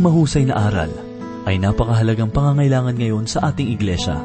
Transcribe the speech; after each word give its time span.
Ang 0.00 0.08
mahusay 0.08 0.48
na 0.48 0.56
aral 0.56 0.88
ay 1.44 1.60
napakahalagang 1.60 2.32
pangangailangan 2.32 2.96
ngayon 2.96 3.28
sa 3.28 3.52
ating 3.52 3.68
iglesia. 3.68 4.16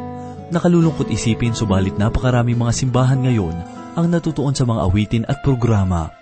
Nakalulungkot 0.48 1.12
isipin 1.12 1.52
subalit 1.52 2.00
napakaraming 2.00 2.56
mga 2.56 2.72
simbahan 2.72 3.20
ngayon 3.20 3.60
ang 4.00 4.08
natutuon 4.08 4.56
sa 4.56 4.64
mga 4.64 4.88
awitin 4.88 5.28
at 5.28 5.44
programa. 5.44 6.16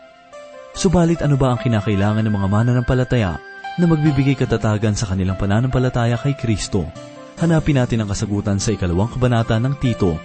Subalit 0.74 1.22
ano 1.22 1.38
ba 1.38 1.54
ang 1.54 1.62
kinakailangan 1.62 2.26
ng 2.26 2.34
mga 2.34 2.48
mananampalataya 2.50 3.38
na 3.78 3.86
magbibigay 3.86 4.34
katatagan 4.34 4.98
sa 4.98 5.14
kanilang 5.14 5.38
pananampalataya 5.38 6.18
kay 6.18 6.34
Kristo? 6.34 6.90
Hanapin 7.38 7.78
natin 7.78 8.02
ang 8.02 8.10
kasagutan 8.10 8.58
sa 8.58 8.74
ikalawang 8.74 9.14
kabanata 9.14 9.62
ng 9.62 9.78
Tito. 9.78 10.18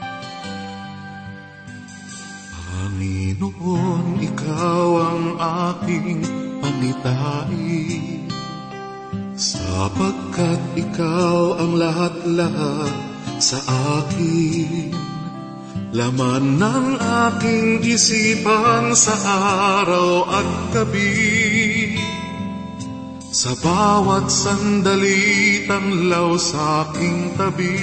Laman 15.89 16.61
ng 16.61 17.01
aking 17.01 17.81
isipan 17.81 18.93
sa 18.93 19.17
araw 19.81 20.29
at 20.29 20.51
gabi. 20.77 21.97
Sa 23.33 23.57
bawat 23.57 24.29
sandali 24.29 25.65
tanglaw 25.65 26.37
sa 26.37 26.85
aking 26.85 27.33
tabi. 27.41 27.81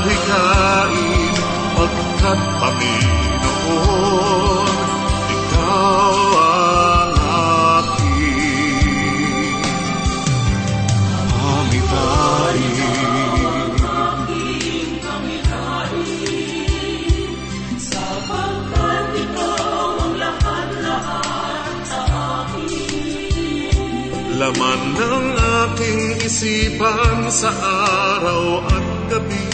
adhikain, 0.00 1.34
pagkat 1.76 2.40
Panginoon, 2.60 3.94
Laman 24.34 24.98
ng 24.98 25.38
aking 25.38 26.26
isipan 26.26 27.30
sa 27.30 27.54
araw 27.54 28.66
at 28.66 29.14
gabi. 29.14 29.46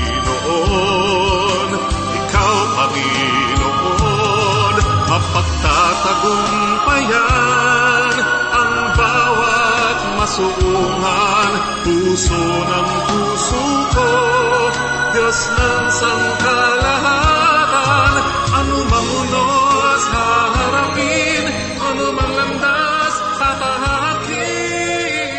Mapagtatagumpayan 6.01 8.16
ang 8.50 8.73
bawat 8.97 10.17
masuungan 10.17 11.51
Puso 11.85 12.41
ng 12.41 12.89
puso 13.06 13.62
ko, 13.94 14.09
Diyos 15.13 15.40
ng 15.53 15.85
sangkalahatan 15.94 18.13
Anumang 18.50 19.09
unos 19.13 20.01
haharapin, 20.09 21.45
anumang 21.78 22.34
landas 22.34 23.16
tatahakin 23.38 25.29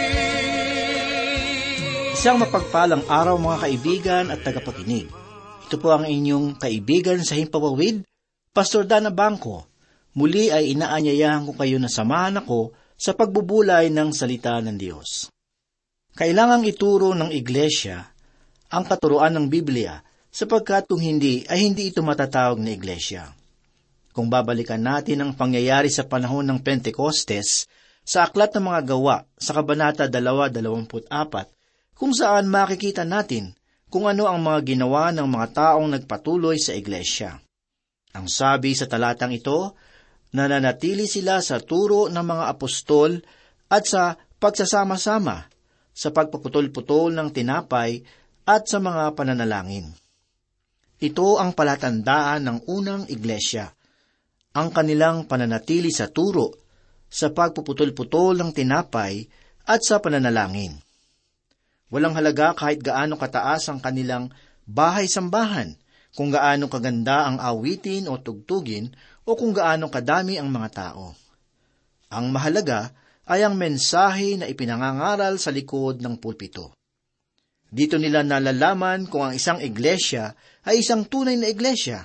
Isang 2.15 2.39
mapagpalang 2.39 3.03
araw 3.11 3.35
mga 3.35 3.67
kaibigan 3.67 4.31
at 4.31 4.47
tagapakinig. 4.47 5.11
Ito 5.67 5.75
po 5.83 5.91
ang 5.91 6.07
inyong 6.07 6.55
kaibigan 6.55 7.19
sa 7.27 7.35
Himpawawid, 7.35 8.07
Pastor 8.55 8.87
Dana 8.87 9.11
Bangko. 9.11 9.72
Muli 10.13 10.53
ay 10.53 10.77
inaanyayahan 10.77 11.49
ko 11.49 11.53
kayo 11.57 11.81
na 11.81 11.89
samahan 11.89 12.41
ako 12.45 12.77
sa 13.01 13.17
pagbubulay 13.17 13.89
ng 13.89 14.13
salita 14.13 14.61
ng 14.61 14.77
Diyos. 14.77 15.33
Kailangang 16.13 16.69
ituro 16.69 17.17
ng 17.17 17.33
iglesia 17.33 18.13
ang 18.69 18.85
katuruan 18.85 19.33
ng 19.33 19.47
Biblia 19.49 20.05
sapagkat 20.29 20.89
kung 20.89 21.01
hindi 21.01 21.45
ay 21.49 21.65
hindi 21.65 21.89
ito 21.89 22.05
matatawag 22.05 22.61
na 22.61 22.77
iglesia. 22.77 23.33
Kung 24.13 24.29
babalikan 24.29 24.85
natin 24.85 25.25
ang 25.25 25.33
pangyayari 25.33 25.89
sa 25.89 26.05
panahon 26.05 26.45
ng 26.45 26.61
Pentecostes, 26.61 27.65
sa 28.05 28.29
aklat 28.29 28.53
ng 28.53 28.69
mga 28.69 28.81
gawa 28.93 29.25
sa 29.41 29.57
Kabanata 29.57 30.11
2.24, 30.11 31.97
kung 31.97 32.13
saan 32.13 32.51
makikita 32.51 33.09
natin 33.09 33.57
kung 33.93 34.09
ano 34.09 34.25
ang 34.25 34.41
mga 34.41 34.73
ginawa 34.73 35.13
ng 35.13 35.29
mga 35.29 35.47
taong 35.53 35.89
nagpatuloy 35.93 36.57
sa 36.57 36.73
iglesia. 36.73 37.37
Ang 38.17 38.25
sabi 38.29 38.73
sa 38.73 38.89
talatang 38.89 39.37
ito, 39.37 39.77
nananatili 40.33 41.05
sila 41.05 41.45
sa 41.45 41.61
turo 41.61 42.09
ng 42.09 42.25
mga 42.25 42.45
apostol 42.49 43.21
at 43.69 43.85
sa 43.85 44.17
pagsasama-sama, 44.17 45.49
sa 45.93 46.09
pagpuputol-putol 46.09 47.13
ng 47.13 47.29
tinapay 47.31 48.01
at 48.49 48.65
sa 48.65 48.81
mga 48.81 49.13
pananalangin. 49.13 49.93
Ito 51.03 51.37
ang 51.37 51.53
palatandaan 51.53 52.49
ng 52.49 52.59
unang 52.67 53.05
iglesia, 53.13 53.69
ang 54.57 54.73
kanilang 54.73 55.29
pananatili 55.29 55.93
sa 55.93 56.09
turo, 56.09 56.57
sa 57.13 57.29
pagpuputol-putol 57.29 58.41
ng 58.41 58.51
tinapay 58.57 59.29
at 59.69 59.81
sa 59.85 60.01
pananalangin. 60.01 60.81
Walang 61.93 62.17
halaga 62.17 62.57
kahit 62.57 62.81
gaano 62.81 63.21
kataas 63.21 63.69
ang 63.69 63.85
kanilang 63.85 64.33
bahay-sambahan, 64.65 65.77
kung 66.13 66.33
gaano 66.33 66.69
kaganda 66.69 67.29
ang 67.29 67.37
awitin 67.41 68.09
o 68.09 68.17
tugtugin, 68.21 68.93
o 69.33 69.35
kung 69.35 69.57
gaano 69.57 69.89
kadami 69.89 70.37
ang 70.37 70.53
mga 70.53 70.69
tao. 70.69 71.17
Ang 72.13 72.29
mahalaga 72.29 72.93
ay 73.25 73.41
ang 73.41 73.57
mensahe 73.57 74.37
na 74.37 74.45
ipinangangaral 74.45 75.41
sa 75.41 75.49
likod 75.49 76.05
ng 76.05 76.21
pulpito. 76.21 76.77
Dito 77.73 77.97
nila 77.97 78.21
nalalaman 78.21 79.09
kung 79.09 79.25
ang 79.25 79.33
isang 79.33 79.57
iglesia 79.65 80.37
ay 80.69 80.85
isang 80.85 81.09
tunay 81.09 81.41
na 81.41 81.49
iglesia. 81.49 82.05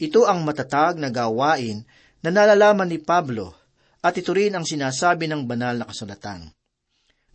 Ito 0.00 0.24
ang 0.24 0.48
matatag 0.48 0.96
na 0.96 1.12
gawain 1.12 1.84
na 2.24 2.32
nalalaman 2.32 2.88
ni 2.88 2.96
Pablo 2.96 3.52
at 4.00 4.16
ito 4.16 4.32
rin 4.32 4.56
ang 4.56 4.64
sinasabi 4.64 5.28
ng 5.28 5.44
banal 5.44 5.76
na 5.76 5.84
kasulatan. 5.84 6.48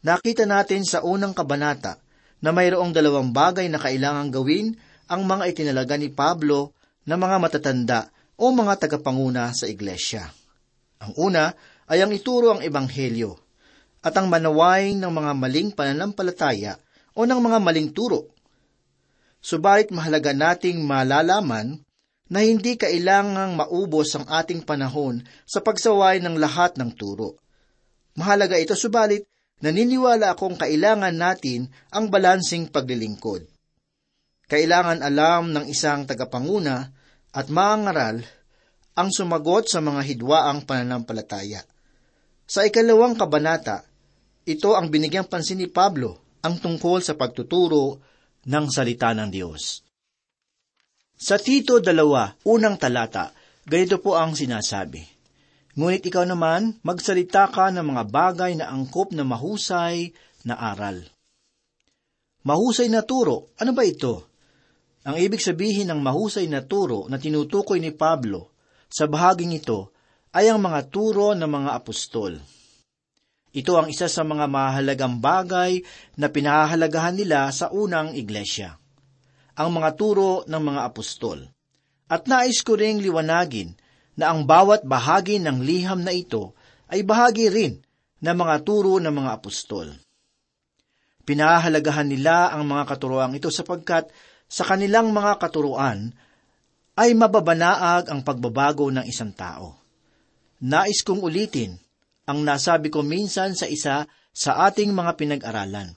Nakita 0.01 0.49
natin 0.49 0.81
sa 0.81 1.05
unang 1.05 1.37
kabanata 1.37 2.01
na 2.41 2.49
mayroong 2.49 2.89
dalawang 2.89 3.29
bagay 3.29 3.69
na 3.69 3.77
kailangang 3.77 4.33
gawin 4.33 4.73
ang 5.05 5.29
mga 5.29 5.53
itinalaga 5.53 5.93
ni 6.01 6.09
Pablo 6.09 6.73
na 7.05 7.15
mga 7.15 7.37
matatanda 7.37 8.09
o 8.37 8.53
mga 8.53 8.85
tagapanguna 8.85 9.49
sa 9.51 9.65
iglesia. 9.65 10.29
Ang 11.01 11.13
una 11.17 11.53
ay 11.89 12.05
ang 12.05 12.13
ituro 12.13 12.53
ang 12.53 12.61
ebanghelyo 12.61 13.33
at 14.05 14.13
ang 14.13 14.29
manawain 14.29 14.97
ng 14.97 15.09
mga 15.09 15.31
maling 15.33 15.69
pananampalataya 15.73 16.77
o 17.17 17.25
ng 17.25 17.41
mga 17.41 17.57
maling 17.57 17.89
turo. 17.91 18.29
Subalit 19.41 19.89
mahalaga 19.89 20.33
nating 20.33 20.85
malalaman 20.85 21.81
na 22.27 22.43
hindi 22.43 22.75
kailangang 22.75 23.55
maubos 23.55 24.13
ang 24.13 24.27
ating 24.27 24.61
panahon 24.61 25.23
sa 25.47 25.63
pagsaway 25.63 26.19
ng 26.19 26.35
lahat 26.37 26.75
ng 26.75 26.93
turo. 26.93 27.39
Mahalaga 28.17 28.59
ito 28.59 28.75
subalit 28.75 29.25
naniniwala 29.63 30.35
akong 30.35 30.59
kailangan 30.59 31.15
natin 31.15 31.71
ang 31.89 32.11
balansing 32.13 32.69
paglilingkod. 32.69 33.47
Kailangan 34.47 35.01
alam 35.01 35.51
ng 35.51 35.65
isang 35.67 36.05
tagapanguna 36.05 36.96
at 37.33 37.47
mangaral 37.51 38.23
ang 38.97 39.09
sumagot 39.13 39.69
sa 39.69 39.83
mga 39.83 40.01
hidwaang 40.03 40.65
pananampalataya. 40.65 41.61
Sa 42.47 42.63
ikalawang 42.63 43.19
kabanata, 43.19 43.83
ito 44.47 44.73
ang 44.73 44.87
binigyang 44.87 45.27
pansin 45.27 45.59
ni 45.59 45.67
Pablo 45.67 46.39
ang 46.41 46.57
tungkol 46.57 47.03
sa 47.03 47.19
pagtuturo 47.19 47.99
ng 48.47 48.65
salita 48.71 49.11
ng 49.11 49.27
Diyos. 49.27 49.83
Sa 51.17 51.35
Tito 51.35 51.83
2, 51.83 52.47
unang 52.47 52.77
talata, 52.79 53.33
ganito 53.67 53.99
po 53.99 54.15
ang 54.15 54.37
sinasabi. 54.37 55.03
Ngunit 55.77 56.05
ikaw 56.09 56.25
naman, 56.25 56.79
magsalita 56.81 57.51
ka 57.53 57.69
ng 57.69 57.85
mga 57.85 58.03
bagay 58.09 58.57
na 58.57 58.71
angkop 58.71 59.13
na 59.13 59.21
mahusay 59.21 60.09
na 60.47 60.57
aral. 60.57 61.05
Mahusay 62.47 62.87
na 62.87 63.03
turo, 63.03 63.51
ano 63.59 63.75
ba 63.75 63.83
ito? 63.83 64.29
Ang 65.07 65.15
ibig 65.23 65.39
sabihin 65.39 65.87
ng 65.87 66.03
mahusay 66.03 66.51
na 66.51 66.59
turo 66.67 67.07
na 67.07 67.15
tinutukoy 67.15 67.79
ni 67.79 67.95
Pablo 67.95 68.51
sa 68.91 69.07
bahaging 69.07 69.55
ito 69.55 69.95
ay 70.35 70.51
ang 70.51 70.59
mga 70.59 70.91
turo 70.91 71.31
ng 71.31 71.47
mga 71.47 71.71
apostol. 71.79 72.35
Ito 73.55 73.71
ang 73.79 73.87
isa 73.87 74.11
sa 74.11 74.27
mga 74.27 74.51
mahalagang 74.51 75.23
bagay 75.23 75.79
na 76.19 76.27
pinahahalagahan 76.27 77.15
nila 77.15 77.47
sa 77.55 77.71
unang 77.71 78.19
iglesia. 78.19 78.75
Ang 79.55 79.79
mga 79.79 79.95
turo 79.95 80.43
ng 80.43 80.59
mga 80.61 80.81
apostol. 80.83 81.39
At 82.11 82.27
nais 82.27 82.59
ko 82.59 82.75
ring 82.75 82.99
liwanagin 82.99 83.79
na 84.19 84.35
ang 84.35 84.43
bawat 84.43 84.83
bahagi 84.83 85.39
ng 85.39 85.63
liham 85.63 86.03
na 86.03 86.11
ito 86.11 86.51
ay 86.91 87.07
bahagi 87.07 87.47
rin 87.47 87.79
ng 88.19 88.35
mga 88.35 88.55
turo 88.67 88.99
ng 88.99 89.15
mga 89.15 89.31
apostol. 89.39 89.87
Pinahahalagahan 91.27 92.07
nila 92.07 92.55
ang 92.55 92.67
mga 92.67 92.83
katuroang 92.87 93.35
ito 93.35 93.51
sapagkat 93.51 94.07
sa 94.47 94.63
kanilang 94.63 95.11
mga 95.11 95.37
katuruan 95.43 96.15
ay 96.97 97.13
mababanaag 97.13 98.09
ang 98.09 98.25
pagbabago 98.25 98.89
ng 98.89 99.05
isang 99.05 99.35
tao. 99.35 99.77
Nais 100.63 101.05
kong 101.05 101.21
ulitin 101.21 101.77
ang 102.25 102.41
nasabi 102.41 102.89
ko 102.89 103.05
minsan 103.05 103.53
sa 103.53 103.69
isa 103.69 104.09
sa 104.33 104.51
ating 104.65 104.91
mga 104.91 105.13
pinag-aralan. 105.15 105.93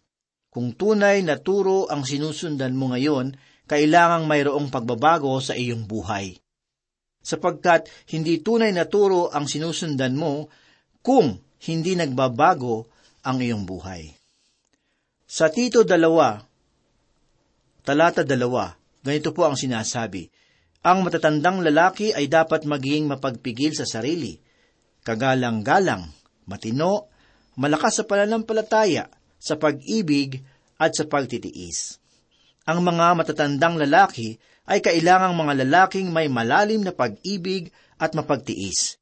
Kung 0.51 0.75
tunay 0.75 1.23
na 1.23 1.39
turo 1.39 1.87
ang 1.87 2.03
sinusundan 2.03 2.75
mo 2.75 2.91
ngayon, 2.91 3.33
kailangang 3.71 4.27
mayroong 4.27 4.67
pagbabago 4.69 5.39
sa 5.39 5.55
iyong 5.55 5.87
buhay. 5.87 6.35
Sapagkat 7.23 7.87
hindi 8.11 8.43
tunay 8.43 8.75
na 8.75 8.91
turo 8.91 9.31
ang 9.31 9.47
sinusundan 9.47 10.19
mo 10.19 10.51
kung 11.01 11.39
hindi 11.71 11.95
nagbabago 11.95 12.91
ang 13.23 13.39
iyong 13.39 13.63
buhay. 13.63 14.11
Sa 15.31 15.47
Tito 15.53 15.87
2, 15.87 16.50
talata 17.83 18.23
2, 18.23 19.05
ganito 19.05 19.31
po 19.33 19.49
ang 19.49 19.57
sinasabi, 19.57 20.29
ang 20.81 21.05
matatandang 21.05 21.61
lalaki 21.61 22.17
ay 22.17 22.25
dapat 22.25 22.65
maging 22.65 23.05
mapagpigil 23.05 23.77
sa 23.77 23.85
sarili, 23.85 24.41
kagalang-galang, 25.05 26.09
matino, 26.49 27.13
malakas 27.61 28.01
sa 28.01 28.05
pananampalataya, 28.09 29.13
sa 29.37 29.61
pag-ibig 29.61 30.41
at 30.81 30.97
sa 30.97 31.05
pagtitiis. 31.05 32.01
Ang 32.65 32.85
mga 32.85 33.17
matatandang 33.17 33.77
lalaki 33.77 34.37
ay 34.69 34.81
kailangang 34.81 35.37
mga 35.37 35.65
lalaking 35.65 36.09
may 36.13 36.29
malalim 36.29 36.81
na 36.85 36.93
pag-ibig 36.97 37.73
at 38.01 38.17
mapagtiis. 38.17 38.97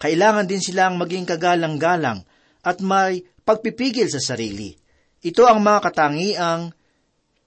Kailangan 0.00 0.48
din 0.48 0.60
silang 0.60 0.96
maging 0.96 1.28
kagalang-galang 1.28 2.24
at 2.64 2.80
may 2.80 3.24
pagpipigil 3.44 4.08
sa 4.08 4.20
sarili. 4.20 4.72
Ito 5.24 5.48
ang 5.48 5.60
mga 5.64 5.80
katangiang 5.84 6.72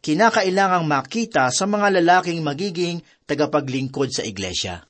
kinakailangang 0.07 0.87
makita 0.87 1.51
sa 1.51 1.67
mga 1.67 1.99
lalaking 1.99 2.39
magiging 2.39 3.03
tagapaglingkod 3.27 4.07
sa 4.07 4.23
iglesia. 4.23 4.87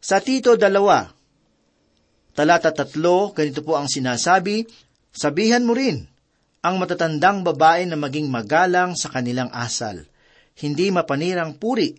Sa 0.00 0.24
Tito 0.24 0.56
2, 0.56 2.32
talata 2.32 2.72
3, 2.72 3.36
ganito 3.36 3.60
po 3.60 3.76
ang 3.76 3.84
sinasabi, 3.84 4.64
Sabihan 5.12 5.68
mo 5.68 5.76
rin 5.76 6.00
ang 6.64 6.80
matatandang 6.80 7.44
babae 7.44 7.84
na 7.84 8.00
maging 8.00 8.32
magalang 8.32 8.96
sa 8.96 9.12
kanilang 9.12 9.52
asal, 9.52 10.00
hindi 10.64 10.88
mapanirang 10.88 11.60
puri, 11.60 11.92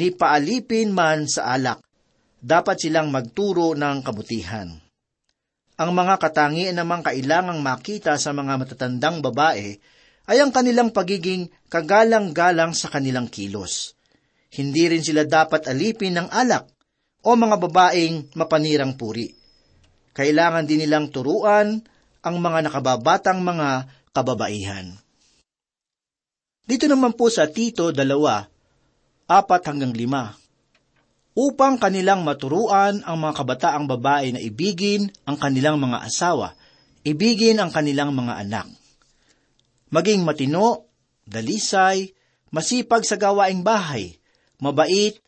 ni 0.00 0.08
paalipin 0.16 0.96
man 0.96 1.28
sa 1.28 1.52
alak, 1.60 1.84
dapat 2.40 2.80
silang 2.80 3.12
magturo 3.12 3.76
ng 3.76 4.00
kabutihan. 4.00 4.72
Ang 5.76 5.90
mga 5.92 6.16
katangian 6.16 6.72
namang 6.72 7.04
kailangang 7.04 7.60
makita 7.60 8.16
sa 8.16 8.32
mga 8.32 8.64
matatandang 8.64 9.20
babae 9.20 9.76
ay 10.26 10.42
ang 10.42 10.50
kanilang 10.50 10.90
pagiging 10.90 11.46
kagalang-galang 11.70 12.74
sa 12.74 12.90
kanilang 12.90 13.30
kilos. 13.30 13.94
Hindi 14.50 14.90
rin 14.90 15.02
sila 15.02 15.22
dapat 15.22 15.70
alipin 15.70 16.18
ng 16.18 16.28
alak 16.30 16.66
o 17.22 17.34
mga 17.34 17.56
babaeng 17.62 18.34
mapanirang 18.34 18.98
puri. 18.98 19.30
Kailangan 20.14 20.66
din 20.66 20.82
nilang 20.82 21.14
turuan 21.14 21.78
ang 22.22 22.36
mga 22.42 22.66
nakababatang 22.66 23.38
mga 23.42 23.86
kababaihan. 24.10 24.96
Dito 26.66 26.90
naman 26.90 27.14
po 27.14 27.30
sa 27.30 27.46
Tito 27.46 27.94
dalawa, 27.94 28.42
apat 29.30 29.62
hanggang 29.70 29.94
lima, 29.94 30.34
upang 31.38 31.78
kanilang 31.78 32.26
maturuan 32.26 33.06
ang 33.06 33.16
mga 33.22 33.34
kabataang 33.38 33.86
babae 33.86 34.34
na 34.34 34.42
ibigin 34.42 35.06
ang 35.22 35.38
kanilang 35.38 35.78
mga 35.78 36.02
asawa, 36.02 36.58
ibigin 37.06 37.62
ang 37.62 37.70
kanilang 37.70 38.10
mga 38.10 38.42
anak 38.42 38.66
maging 39.90 40.26
matino, 40.26 40.90
dalisay, 41.26 42.14
masipag 42.50 43.02
sa 43.02 43.18
gawaing 43.18 43.62
bahay, 43.66 44.18
mabait, 44.62 45.18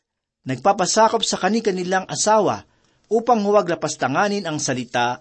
nagpapasakop 0.48 1.20
sa 1.22 1.36
kani-kanilang 1.36 2.08
asawa 2.08 2.64
upang 3.12 3.44
huwag 3.44 3.68
lapastanganin 3.68 4.44
ang 4.48 4.56
salita 4.60 5.20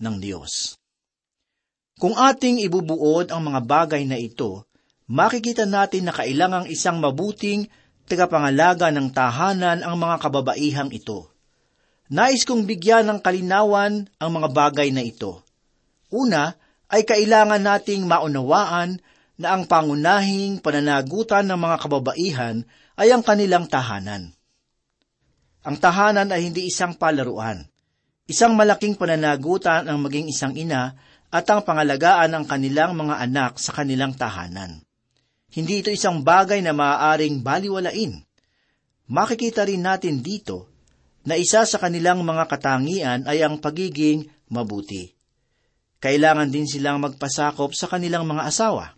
ng 0.00 0.16
Diyos. 0.20 0.76
Kung 1.96 2.12
ating 2.12 2.60
ibubuod 2.60 3.32
ang 3.32 3.48
mga 3.48 3.60
bagay 3.64 4.04
na 4.04 4.20
ito, 4.20 4.68
makikita 5.08 5.64
natin 5.64 6.04
na 6.04 6.12
kailangang 6.12 6.68
isang 6.68 7.00
mabuting 7.00 7.72
tagapangalaga 8.04 8.92
ng 8.92 9.08
tahanan 9.16 9.80
ang 9.80 9.96
mga 9.96 10.16
kababaihang 10.20 10.92
ito. 10.92 11.32
Nais 12.12 12.46
kong 12.46 12.68
bigyan 12.68 13.08
ng 13.08 13.18
kalinawan 13.18 14.06
ang 14.20 14.30
mga 14.30 14.48
bagay 14.52 14.92
na 14.92 15.02
ito. 15.02 15.42
Una, 16.12 16.54
ay 16.86 17.02
kailangan 17.02 17.62
nating 17.62 18.06
maunawaan 18.06 19.02
na 19.36 19.52
ang 19.52 19.68
pangunahing 19.68 20.62
pananagutan 20.62 21.44
ng 21.44 21.58
mga 21.58 21.76
kababaihan 21.82 22.56
ay 22.96 23.12
ang 23.12 23.20
kanilang 23.20 23.68
tahanan. 23.68 24.32
Ang 25.66 25.76
tahanan 25.82 26.30
ay 26.30 26.46
hindi 26.46 26.70
isang 26.70 26.94
palaruan. 26.94 27.66
Isang 28.26 28.54
malaking 28.54 28.94
pananagutan 28.96 29.86
ang 29.86 29.98
maging 30.02 30.30
isang 30.30 30.54
ina 30.54 30.94
at 31.28 31.46
ang 31.50 31.66
pangalagaan 31.66 32.32
ng 32.32 32.44
kanilang 32.46 32.94
mga 32.94 33.18
anak 33.22 33.58
sa 33.58 33.74
kanilang 33.74 34.14
tahanan. 34.14 34.82
Hindi 35.50 35.82
ito 35.82 35.90
isang 35.90 36.22
bagay 36.22 36.62
na 36.62 36.70
maaaring 36.70 37.42
baliwalain. 37.42 38.22
Makikita 39.06 39.66
rin 39.66 39.82
natin 39.82 40.22
dito 40.22 40.70
na 41.26 41.34
isa 41.34 41.66
sa 41.66 41.78
kanilang 41.78 42.22
mga 42.22 42.46
katangian 42.46 43.26
ay 43.26 43.42
ang 43.42 43.58
pagiging 43.58 44.26
mabuti 44.50 45.15
kailangan 46.06 46.46
din 46.46 46.70
silang 46.70 47.02
magpasakop 47.02 47.74
sa 47.74 47.90
kanilang 47.90 48.30
mga 48.30 48.46
asawa. 48.46 48.94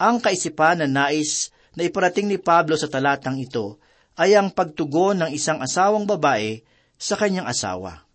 Ang 0.00 0.16
kaisipan 0.16 0.80
na 0.80 0.88
nais 0.88 1.52
na 1.76 1.84
iparating 1.84 2.24
ni 2.24 2.40
Pablo 2.40 2.72
sa 2.80 2.88
talatang 2.88 3.36
ito 3.36 3.76
ay 4.16 4.32
ang 4.32 4.48
pagtugon 4.48 5.20
ng 5.20 5.30
isang 5.36 5.60
asawang 5.60 6.08
babae 6.08 6.64
sa 6.96 7.20
kanyang 7.20 7.44
asawa. 7.44 8.08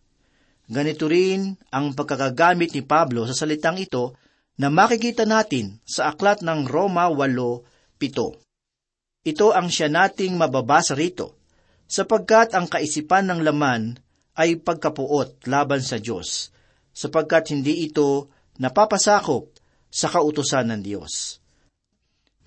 Ganito 0.65 1.05
rin 1.05 1.62
ang 1.69 1.93
pagkakagamit 1.93 2.74
ni 2.74 2.81
Pablo 2.81 3.29
sa 3.29 3.38
salitang 3.38 3.77
ito 3.77 4.17
na 4.57 4.74
makikita 4.74 5.29
natin 5.29 5.77
sa 5.86 6.09
aklat 6.09 6.41
ng 6.41 6.65
Roma 6.65 7.13
8.7. 7.13 9.29
Ito 9.29 9.53
ang 9.53 9.69
siya 9.69 9.93
nating 9.93 10.33
mababasa 10.33 10.97
rito, 10.97 11.38
sapagkat 11.86 12.57
ang 12.57 12.65
kaisipan 12.65 13.29
ng 13.29 13.45
laman 13.45 14.01
ay 14.33 14.57
pagkapuot 14.57 15.45
laban 15.45 15.86
sa 15.86 16.01
Diyos, 16.01 16.56
sapagkat 16.97 17.53
hindi 17.53 17.85
ito 17.85 18.33
napapasakop 18.57 19.53
sa 19.93 20.09
kautusan 20.09 20.73
ng 20.73 20.81
Diyos. 20.81 21.37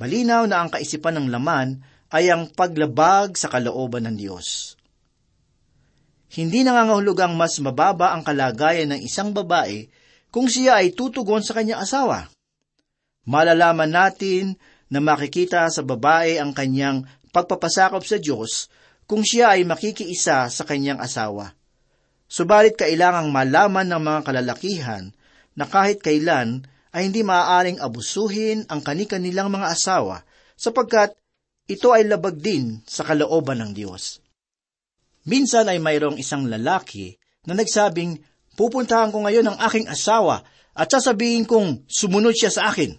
Malinaw 0.02 0.50
na 0.50 0.66
ang 0.66 0.75
kaisipan 0.75 1.23
ng 1.23 1.30
laman 1.30 1.78
ay 2.11 2.35
ang 2.35 2.50
paglabag 2.50 3.38
sa 3.38 3.47
kalooban 3.47 4.11
ng 4.11 4.16
Diyos. 4.19 4.75
Hindi 6.35 6.66
nangangahulugang 6.66 7.38
mas 7.38 7.62
mababa 7.62 8.11
ang 8.11 8.26
kalagayan 8.26 8.90
ng 8.95 9.00
isang 9.07 9.30
babae 9.30 9.87
kung 10.35 10.50
siya 10.50 10.83
ay 10.83 10.95
tutugon 10.99 11.47
sa 11.47 11.54
kanyang 11.54 11.87
asawa. 11.87 12.26
Malalaman 13.26 13.90
natin 13.90 14.59
na 14.90 14.99
makikita 14.99 15.71
sa 15.71 15.87
babae 15.87 16.42
ang 16.42 16.50
kanyang 16.50 17.07
pagpapasakop 17.30 18.02
sa 18.02 18.19
Diyos 18.19 18.66
kung 19.07 19.23
siya 19.23 19.54
ay 19.54 19.62
makikiisa 19.62 20.50
sa 20.50 20.62
kanyang 20.66 20.99
asawa. 20.99 21.54
Subalit 22.31 22.79
kailangang 22.79 23.35
malaman 23.35 23.91
ng 23.91 24.03
mga 24.07 24.21
kalalakihan 24.23 25.11
na 25.59 25.67
kahit 25.67 25.99
kailan 25.99 26.63
ay 26.95 27.11
hindi 27.11 27.27
maaaring 27.27 27.83
abusuhin 27.83 28.71
ang 28.71 28.87
kani-kanilang 28.87 29.51
mga 29.51 29.75
asawa 29.75 30.23
sapagkat 30.55 31.19
ito 31.67 31.91
ay 31.91 32.07
labag 32.07 32.39
din 32.39 32.83
sa 32.87 33.03
kalooban 33.03 33.59
ng 33.63 33.75
Diyos. 33.75 34.23
Minsan 35.27 35.71
ay 35.71 35.83
mayroong 35.83 36.19
isang 36.19 36.47
lalaki 36.47 37.19
na 37.47 37.55
nagsabing, 37.55 38.19
pupuntahan 38.55 39.15
ko 39.15 39.23
ngayon 39.27 39.51
ang 39.51 39.59
aking 39.67 39.87
asawa 39.87 40.43
at 40.75 40.91
sasabihin 40.91 41.47
kong 41.47 41.87
sumunod 41.87 42.35
siya 42.35 42.51
sa 42.51 42.71
akin. 42.71 42.95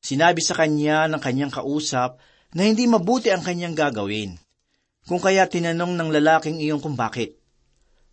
Sinabi 0.00 0.40
sa 0.44 0.56
kanya 0.56 1.08
ng 1.08 1.20
kanyang 1.20 1.52
kausap 1.52 2.20
na 2.56 2.68
hindi 2.68 2.84
mabuti 2.84 3.32
ang 3.32 3.44
kanyang 3.44 3.76
gagawin. 3.76 4.36
Kung 5.08 5.20
kaya 5.20 5.48
tinanong 5.48 5.96
ng 5.96 6.08
lalaking 6.12 6.60
iyon 6.60 6.80
kung 6.84 6.96
bakit. 6.96 7.39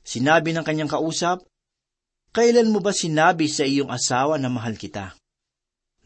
Sinabi 0.07 0.55
ng 0.55 0.63
kanyang 0.63 0.87
kausap, 0.87 1.43
Kailan 2.31 2.71
mo 2.71 2.79
ba 2.79 2.95
sinabi 2.95 3.51
sa 3.51 3.67
iyong 3.67 3.91
asawa 3.91 4.39
na 4.39 4.47
mahal 4.47 4.79
kita? 4.79 5.19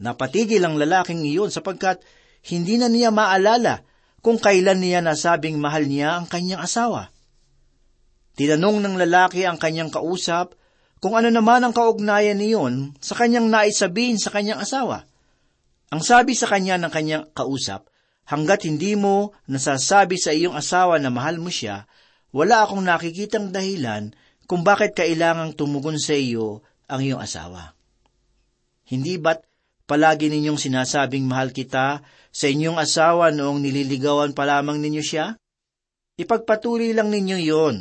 Napatigil 0.02 0.58
ang 0.66 0.74
lalaking 0.74 1.22
iyon 1.22 1.54
sapagkat 1.54 2.02
hindi 2.50 2.82
na 2.82 2.90
niya 2.90 3.14
maalala 3.14 3.86
kung 4.18 4.42
kailan 4.42 4.82
niya 4.82 4.98
nasabing 4.98 5.62
mahal 5.62 5.86
niya 5.86 6.18
ang 6.18 6.26
kanyang 6.26 6.66
asawa. 6.66 7.14
Tinanong 8.34 8.82
ng 8.82 8.96
lalaki 9.06 9.46
ang 9.46 9.60
kanyang 9.60 9.92
kausap 9.94 10.58
kung 10.98 11.14
ano 11.14 11.30
naman 11.30 11.62
ang 11.62 11.74
kaugnayan 11.76 12.42
niyon 12.42 12.98
sa 12.98 13.14
kanyang 13.14 13.46
naisabihin 13.46 14.18
sa 14.18 14.34
kanyang 14.34 14.58
asawa. 14.58 15.06
Ang 15.92 16.02
sabi 16.02 16.32
sa 16.34 16.48
kanya 16.50 16.80
ng 16.80 16.90
kanyang 16.90 17.24
kausap, 17.36 17.86
hanggat 18.26 18.66
hindi 18.66 18.96
mo 18.96 19.36
nasasabi 19.46 20.16
sa 20.16 20.32
iyong 20.32 20.56
asawa 20.56 20.96
na 20.96 21.12
mahal 21.12 21.36
mo 21.38 21.52
siya, 21.52 21.84
wala 22.32 22.64
akong 22.64 22.82
nakikitang 22.82 23.52
dahilan 23.52 24.16
kung 24.48 24.64
bakit 24.66 24.96
kailangang 24.96 25.54
tumugon 25.56 26.00
sa 26.00 26.16
iyo 26.16 26.64
ang 26.88 27.00
iyong 27.04 27.22
asawa. 27.22 27.76
Hindi 28.88 29.16
ba't 29.16 29.44
palagi 29.88 30.28
ninyong 30.28 30.60
sinasabing 30.60 31.24
mahal 31.24 31.52
kita 31.52 32.04
sa 32.32 32.46
inyong 32.48 32.80
asawa 32.80 33.32
noong 33.32 33.60
nililigawan 33.60 34.32
pa 34.32 34.48
lamang 34.48 34.80
ninyo 34.80 35.02
siya? 35.04 35.36
Ipagpatuloy 36.16 36.92
lang 36.92 37.08
ninyo 37.08 37.38
yon. 37.40 37.76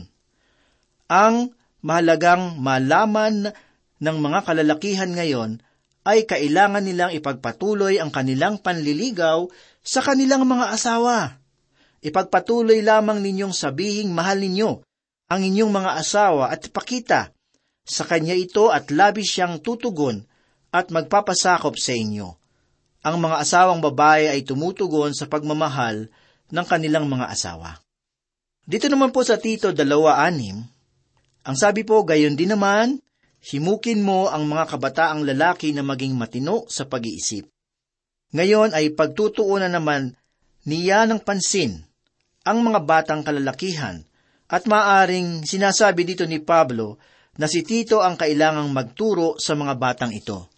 Ang 1.11 1.51
mahalagang 1.83 2.55
malaman 2.59 3.51
ng 3.99 4.17
mga 4.23 4.39
kalalakihan 4.47 5.11
ngayon 5.11 5.59
ay 6.07 6.25
kailangan 6.25 6.81
nilang 6.81 7.11
ipagpatuloy 7.13 7.99
ang 7.99 8.09
kanilang 8.09 8.57
panliligaw 8.57 9.45
sa 9.83 9.99
kanilang 10.01 10.47
mga 10.47 10.73
asawa. 10.73 11.40
Ipagpatuloy 12.01 12.81
lamang 12.81 13.21
ninyong 13.21 13.53
sabihing 13.53 14.09
mahal 14.09 14.41
ninyo 14.41 14.81
ang 15.29 15.41
inyong 15.41 15.71
mga 15.71 15.91
asawa 16.01 16.49
at 16.49 16.65
ipakita 16.65 17.29
sa 17.85 18.03
kanya 18.09 18.33
ito 18.33 18.73
at 18.73 18.89
labis 18.89 19.29
siyang 19.37 19.61
tutugon 19.61 20.25
at 20.73 20.89
magpapasakop 20.89 21.77
sa 21.77 21.93
inyo 21.93 22.41
ang 23.01 23.17
mga 23.17 23.41
asawang 23.41 23.81
babae 23.81 24.29
ay 24.29 24.45
tumutugon 24.45 25.17
sa 25.17 25.25
pagmamahal 25.25 26.09
ng 26.53 26.65
kanilang 26.69 27.09
mga 27.09 27.33
asawa. 27.33 27.81
Dito 28.61 28.85
naman 28.85 29.09
po 29.09 29.25
sa 29.25 29.41
Tito 29.41 29.73
2.6, 29.73 31.41
ang 31.41 31.57
sabi 31.57 31.81
po, 31.81 32.05
gayon 32.05 32.37
din 32.37 32.53
naman, 32.53 33.01
himukin 33.41 34.05
mo 34.05 34.29
ang 34.29 34.45
mga 34.45 34.69
kabataang 34.69 35.25
lalaki 35.25 35.73
na 35.73 35.81
maging 35.81 36.13
matino 36.13 36.69
sa 36.69 36.85
pag-iisip. 36.85 37.49
Ngayon 38.37 38.77
ay 38.77 38.93
pagtutuunan 38.93 39.73
naman 39.73 40.13
niya 40.69 41.09
ng 41.09 41.25
pansin 41.25 41.89
ang 42.41 42.65
mga 42.65 42.79
batang 42.81 43.21
kalalakihan 43.21 44.01
at 44.51 44.65
maaring 44.65 45.45
sinasabi 45.45 46.03
dito 46.03 46.25
ni 46.25 46.41
Pablo 46.41 46.97
na 47.39 47.47
si 47.47 47.63
Tito 47.63 48.03
ang 48.03 48.19
kailangang 48.19 48.73
magturo 48.73 49.39
sa 49.39 49.55
mga 49.55 49.73
batang 49.79 50.11
ito. 50.11 50.51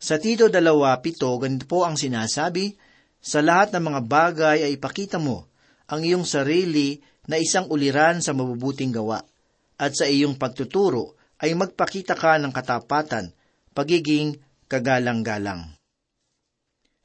Sa 0.00 0.16
Tito 0.16 0.48
2.7, 0.48 1.42
ganito 1.42 1.64
po 1.68 1.84
ang 1.84 1.96
sinasabi, 1.98 2.72
Sa 3.20 3.42
lahat 3.42 3.74
ng 3.74 3.84
mga 3.92 4.00
bagay 4.06 4.58
ay 4.64 4.78
ipakita 4.78 5.18
mo 5.18 5.50
ang 5.90 6.00
iyong 6.06 6.22
sarili 6.22 7.00
na 7.26 7.36
isang 7.42 7.66
uliran 7.66 8.22
sa 8.22 8.30
mabubuting 8.32 8.94
gawa, 8.94 9.18
at 9.76 9.92
sa 9.92 10.06
iyong 10.06 10.38
pagtuturo 10.38 11.18
ay 11.42 11.52
magpakita 11.58 12.14
ka 12.14 12.38
ng 12.38 12.54
katapatan, 12.54 13.34
pagiging 13.74 14.38
kagalang-galang. 14.70 15.74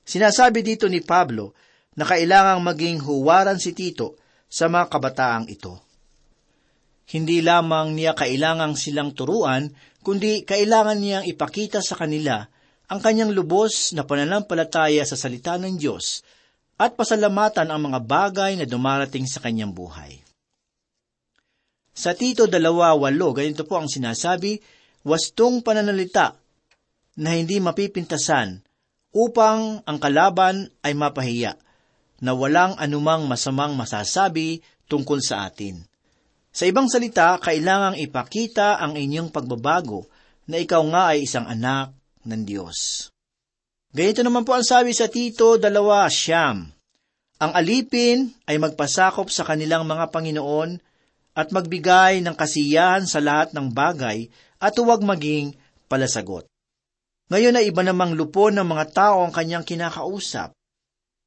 Sinasabi 0.05 0.61
dito 0.61 0.87
ni 0.87 1.01
Pablo 1.01 1.57
na 1.95 2.07
kailangang 2.07 2.63
maging 2.63 2.97
huwaran 3.03 3.59
si 3.59 3.75
Tito 3.75 4.15
sa 4.47 4.71
mga 4.71 4.87
kabataang 4.87 5.47
ito. 5.51 5.79
Hindi 7.11 7.43
lamang 7.43 7.91
niya 7.91 8.15
kailangang 8.15 8.79
silang 8.79 9.11
turuan, 9.11 9.67
kundi 9.99 10.47
kailangan 10.47 10.95
niyang 10.95 11.25
ipakita 11.27 11.83
sa 11.83 11.99
kanila 11.99 12.47
ang 12.91 12.99
kanyang 12.99 13.31
lubos 13.35 13.91
na 13.95 14.03
pananampalataya 14.03 15.03
sa 15.07 15.15
salita 15.15 15.55
ng 15.59 15.79
Diyos 15.79 16.23
at 16.75 16.95
pasalamatan 16.95 17.71
ang 17.71 17.91
mga 17.91 17.99
bagay 18.03 18.51
na 18.59 18.67
dumarating 18.67 19.27
sa 19.27 19.43
kanyang 19.43 19.71
buhay. 19.71 20.19
Sa 21.91 22.15
Tito 22.15 22.47
2.8, 22.47 22.57
ganito 23.35 23.63
po 23.67 23.79
ang 23.79 23.91
sinasabi, 23.91 24.59
wastong 25.03 25.59
pananalita 25.59 26.39
na 27.19 27.35
hindi 27.35 27.59
mapipintasan 27.59 28.63
upang 29.11 29.83
ang 29.83 29.97
kalaban 29.99 30.71
ay 30.81 30.95
mapahiya, 30.95 31.59
na 32.21 32.37
walang 32.37 32.77
anumang 32.77 33.25
masamang 33.25 33.73
masasabi 33.73 34.61
tungkol 34.85 35.19
sa 35.19 35.49
atin. 35.49 35.81
Sa 36.53 36.69
ibang 36.69 36.85
salita, 36.85 37.39
kailangang 37.41 37.97
ipakita 37.97 38.77
ang 38.77 38.93
inyong 38.95 39.33
pagbabago 39.33 40.05
na 40.45 40.61
ikaw 40.61 40.83
nga 40.93 41.03
ay 41.15 41.25
isang 41.25 41.47
anak 41.47 41.95
ng 42.27 42.41
Diyos. 42.45 43.09
Ganito 43.91 44.23
naman 44.23 44.47
po 44.47 44.55
ang 44.55 44.63
sabi 44.63 44.95
sa 44.95 45.11
Tito 45.11 45.59
dalawa 45.59 46.07
siyam. 46.07 46.69
Ang 47.41 47.51
alipin 47.57 48.29
ay 48.45 48.61
magpasakop 48.61 49.33
sa 49.33 49.41
kanilang 49.43 49.83
mga 49.89 50.13
Panginoon 50.13 50.77
at 51.33 51.49
magbigay 51.49 52.21
ng 52.21 52.35
kasiyahan 52.37 53.09
sa 53.09 53.17
lahat 53.23 53.55
ng 53.55 53.71
bagay 53.73 54.29
at 54.61 54.77
huwag 54.77 55.01
maging 55.01 55.57
palasagot. 55.89 56.45
Ngayon 57.31 57.57
ay 57.57 57.71
iba 57.71 57.81
namang 57.81 58.13
lupon 58.13 58.59
ng 58.59 58.67
mga 58.67 58.85
tao 58.91 59.23
ang 59.23 59.31
kanyang 59.31 59.63
kinakausap. 59.63 60.51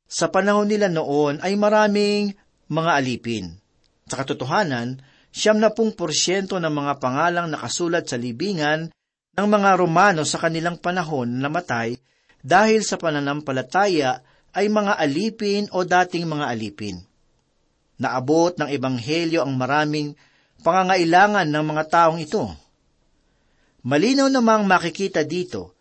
Sa 0.04 0.28
panahon 0.28 0.68
nila 0.68 0.92
noon 0.92 1.40
ay 1.40 1.56
maraming 1.56 2.36
mga 2.68 2.90
alipin. 3.00 3.56
Sa 4.04 4.20
katotohanan, 4.20 5.00
siyam 5.32 5.58
na 5.58 5.72
pung 5.72 5.90
porsyento 5.96 6.60
ng 6.60 6.70
mga 6.70 7.00
pangalang 7.00 7.48
nakasulat 7.50 8.06
sa 8.06 8.20
libingan 8.20 8.92
ng 9.34 9.46
mga 9.50 9.70
Romano 9.74 10.22
sa 10.22 10.38
kanilang 10.38 10.78
panahon 10.78 11.42
namatay 11.42 11.98
dahil 12.44 12.84
sa 12.86 13.00
pananampalataya 13.00 14.22
ay 14.54 14.70
mga 14.70 14.94
alipin 15.00 15.66
o 15.74 15.82
dating 15.82 16.30
mga 16.30 16.46
alipin. 16.46 17.02
Naabot 17.98 18.54
ng 18.54 18.70
Ebanghelyo 18.70 19.42
ang 19.42 19.58
maraming 19.58 20.14
pangangailangan 20.62 21.48
ng 21.50 21.64
mga 21.64 21.84
taong 21.90 22.18
ito. 22.22 22.46
Malinaw 23.82 24.30
namang 24.30 24.64
makikita 24.64 25.26
dito 25.26 25.73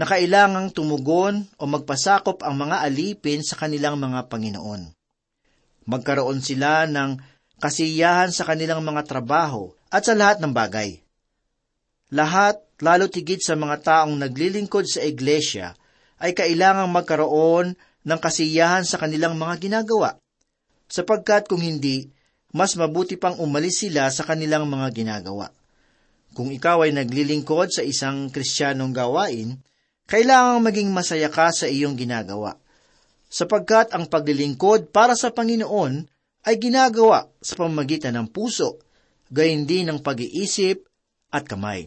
na 0.00 0.08
kailangang 0.08 0.72
tumugon 0.72 1.44
o 1.60 1.68
magpasakop 1.68 2.40
ang 2.40 2.56
mga 2.56 2.88
alipin 2.88 3.44
sa 3.44 3.60
kanilang 3.60 4.00
mga 4.00 4.32
Panginoon. 4.32 4.96
Magkaroon 5.84 6.40
sila 6.40 6.88
ng 6.88 7.20
kasiyahan 7.60 8.32
sa 8.32 8.48
kanilang 8.48 8.80
mga 8.80 9.04
trabaho 9.04 9.68
at 9.92 10.08
sa 10.08 10.16
lahat 10.16 10.40
ng 10.40 10.56
bagay. 10.56 11.04
Lahat 12.16 12.56
lalo 12.80 13.12
tigit 13.12 13.44
sa 13.44 13.60
mga 13.60 13.76
taong 13.84 14.16
naglilingkod 14.16 14.88
sa 14.88 15.04
iglesia, 15.04 15.76
ay 16.16 16.32
kailangang 16.32 16.88
magkaroon 16.88 17.76
ng 17.76 18.20
kasiyahan 18.24 18.88
sa 18.88 18.96
kanilang 18.96 19.36
mga 19.36 19.68
ginagawa. 19.68 20.16
Sapagkat 20.88 21.44
kung 21.44 21.60
hindi, 21.60 22.08
mas 22.56 22.72
mabuti 22.72 23.20
pang 23.20 23.36
umalis 23.36 23.84
sila 23.84 24.08
sa 24.08 24.24
kanilang 24.24 24.64
mga 24.64 24.88
ginagawa. 24.96 25.52
Kung 26.32 26.48
ikaw 26.48 26.88
ay 26.88 26.96
naglilingkod 26.96 27.68
sa 27.68 27.84
isang 27.84 28.32
kristyanong 28.32 28.96
gawain, 28.96 29.60
kailangang 30.10 30.66
maging 30.66 30.90
masaya 30.90 31.30
ka 31.30 31.54
sa 31.54 31.70
iyong 31.70 31.94
ginagawa. 31.94 32.58
Sapagkat 33.30 33.94
ang 33.94 34.10
paglilingkod 34.10 34.90
para 34.90 35.14
sa 35.14 35.30
Panginoon 35.30 36.02
ay 36.50 36.58
ginagawa 36.58 37.30
sa 37.38 37.54
pamamagitan 37.54 38.18
ng 38.18 38.26
puso, 38.34 38.82
gayon 39.30 39.70
din 39.70 39.86
ng 39.86 40.02
pag-iisip 40.02 40.82
at 41.30 41.46
kamay. 41.46 41.86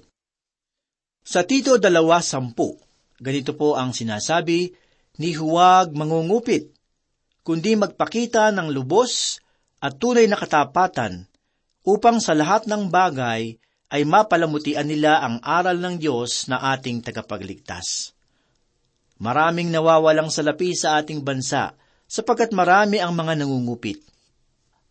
Sa 1.27 1.43
Tito 1.43 1.75
2.10, 1.75 2.55
ganito 3.19 3.51
po 3.59 3.75
ang 3.75 3.91
sinasabi, 3.91 4.71
ni 5.19 5.35
huwag 5.35 5.91
mangungupit, 5.91 6.71
kundi 7.43 7.75
magpakita 7.75 8.55
ng 8.55 8.71
lubos 8.71 9.43
at 9.83 9.99
tunay 9.99 10.25
na 10.31 10.39
katapatan 10.39 11.27
upang 11.83 12.23
sa 12.23 12.31
lahat 12.31 12.65
ng 12.71 12.87
bagay 12.87 13.59
ay 13.93 14.01
mapalamutian 14.07 14.87
nila 14.89 15.21
ang 15.21 15.37
aral 15.43 15.77
ng 15.77 16.01
Diyos 16.01 16.49
na 16.49 16.73
ating 16.73 17.03
tagapagligtas. 17.05 18.12
Maraming 19.21 19.69
nawawalang 19.69 20.33
salapi 20.33 20.73
sa 20.73 21.01
ating 21.01 21.21
bansa 21.21 21.77
sapagkat 22.09 22.53
marami 22.53 23.01
ang 23.01 23.13
mga 23.13 23.41
nangungupit. 23.41 24.01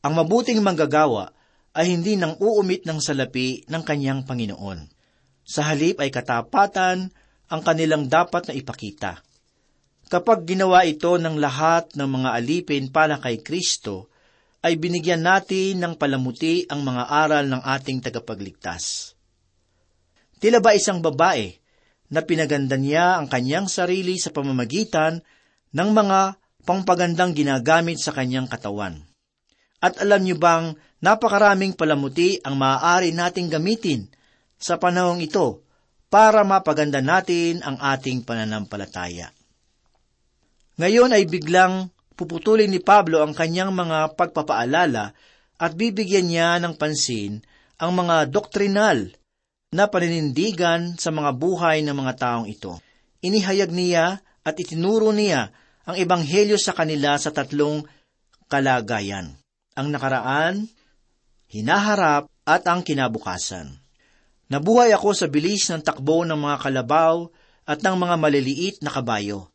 Ang 0.03 0.19
mabuting 0.19 0.59
manggagawa 0.59 1.31
ay 1.73 1.95
hindi 1.95 2.19
nang 2.19 2.37
uumit 2.37 2.85
ng 2.85 2.99
salapi 2.99 3.65
ng 3.71 3.83
kanyang 3.87 4.27
Panginoon. 4.27 4.91
Sa 5.43 5.67
halip 5.67 6.03
ay 6.03 6.11
katapatan 6.11 7.11
ang 7.51 7.61
kanilang 7.63 8.07
dapat 8.11 8.51
na 8.51 8.55
ipakita. 8.55 9.23
Kapag 10.11 10.45
ginawa 10.45 10.85
ito 10.85 11.17
ng 11.17 11.41
lahat 11.41 11.97
ng 11.97 12.09
mga 12.11 12.29
alipin 12.37 12.85
para 12.93 13.17
kay 13.17 13.41
Kristo, 13.41 14.13
ay 14.63 14.79
binigyan 14.79 15.25
natin 15.25 15.83
ng 15.83 15.95
palamuti 15.99 16.69
ang 16.71 16.87
mga 16.87 17.09
aral 17.11 17.45
ng 17.51 17.63
ating 17.63 17.99
tagapagligtas. 17.99 19.15
Tila 20.39 20.59
ba 20.59 20.75
isang 20.75 20.99
babae 20.99 21.62
na 22.13 22.21
pinaganda 22.21 22.77
niya 22.77 23.17
ang 23.17 23.27
kanyang 23.33 23.73
sarili 23.73 24.21
sa 24.21 24.29
pamamagitan 24.29 25.25
ng 25.73 25.91
mga 25.97 26.37
pangpagandang 26.69 27.33
ginagamit 27.33 27.97
sa 27.97 28.13
kanyang 28.13 28.47
katawan. 28.47 29.01
At 29.83 29.99
alam 29.99 30.23
niyo 30.23 30.37
bang 30.37 30.77
napakaraming 31.01 31.75
palamuti 31.75 32.39
ang 32.45 32.61
maaari 32.61 33.11
nating 33.11 33.51
gamitin 33.51 34.07
sa 34.61 34.77
panahong 34.79 35.25
ito 35.25 35.65
para 36.13 36.45
mapaganda 36.45 37.01
natin 37.01 37.65
ang 37.65 37.81
ating 37.81 38.23
pananampalataya. 38.23 39.33
Ngayon 40.77 41.17
ay 41.17 41.25
biglang 41.27 41.89
puputulin 42.15 42.69
ni 42.69 42.79
Pablo 42.79 43.25
ang 43.25 43.33
kanyang 43.33 43.73
mga 43.73 44.15
pagpapaalala 44.15 45.17
at 45.59 45.73
bibigyan 45.73 46.29
niya 46.29 46.61
ng 46.61 46.77
pansin 46.77 47.41
ang 47.81 47.97
mga 47.97 48.29
doktrinal 48.31 49.11
na 49.73 49.89
paninindigan 49.89 51.01
sa 51.01 51.09
mga 51.09 51.33
buhay 51.33 51.81
ng 51.81 51.97
mga 51.97 52.13
taong 52.21 52.47
ito. 52.47 52.77
Inihayag 53.25 53.73
niya 53.73 54.21
at 54.45 54.55
itinuro 54.61 55.11
niya 55.17 55.49
ang 55.89 55.97
ebanghelyo 55.97 56.61
sa 56.61 56.77
kanila 56.77 57.17
sa 57.17 57.33
tatlong 57.33 57.81
kalagayan. 58.53 59.33
Ang 59.73 59.89
nakaraan, 59.89 60.69
hinaharap 61.49 62.29
at 62.45 62.63
ang 62.69 62.85
kinabukasan. 62.85 63.81
Nabuhay 64.53 64.93
ako 64.93 65.17
sa 65.17 65.27
bilis 65.33 65.73
ng 65.73 65.81
takbo 65.81 66.29
ng 66.29 66.37
mga 66.37 66.57
kalabaw 66.69 67.25
at 67.65 67.81
ng 67.81 67.97
mga 67.97 68.15
maliliit 68.21 68.77
na 68.85 68.93
kabayo. 68.93 69.49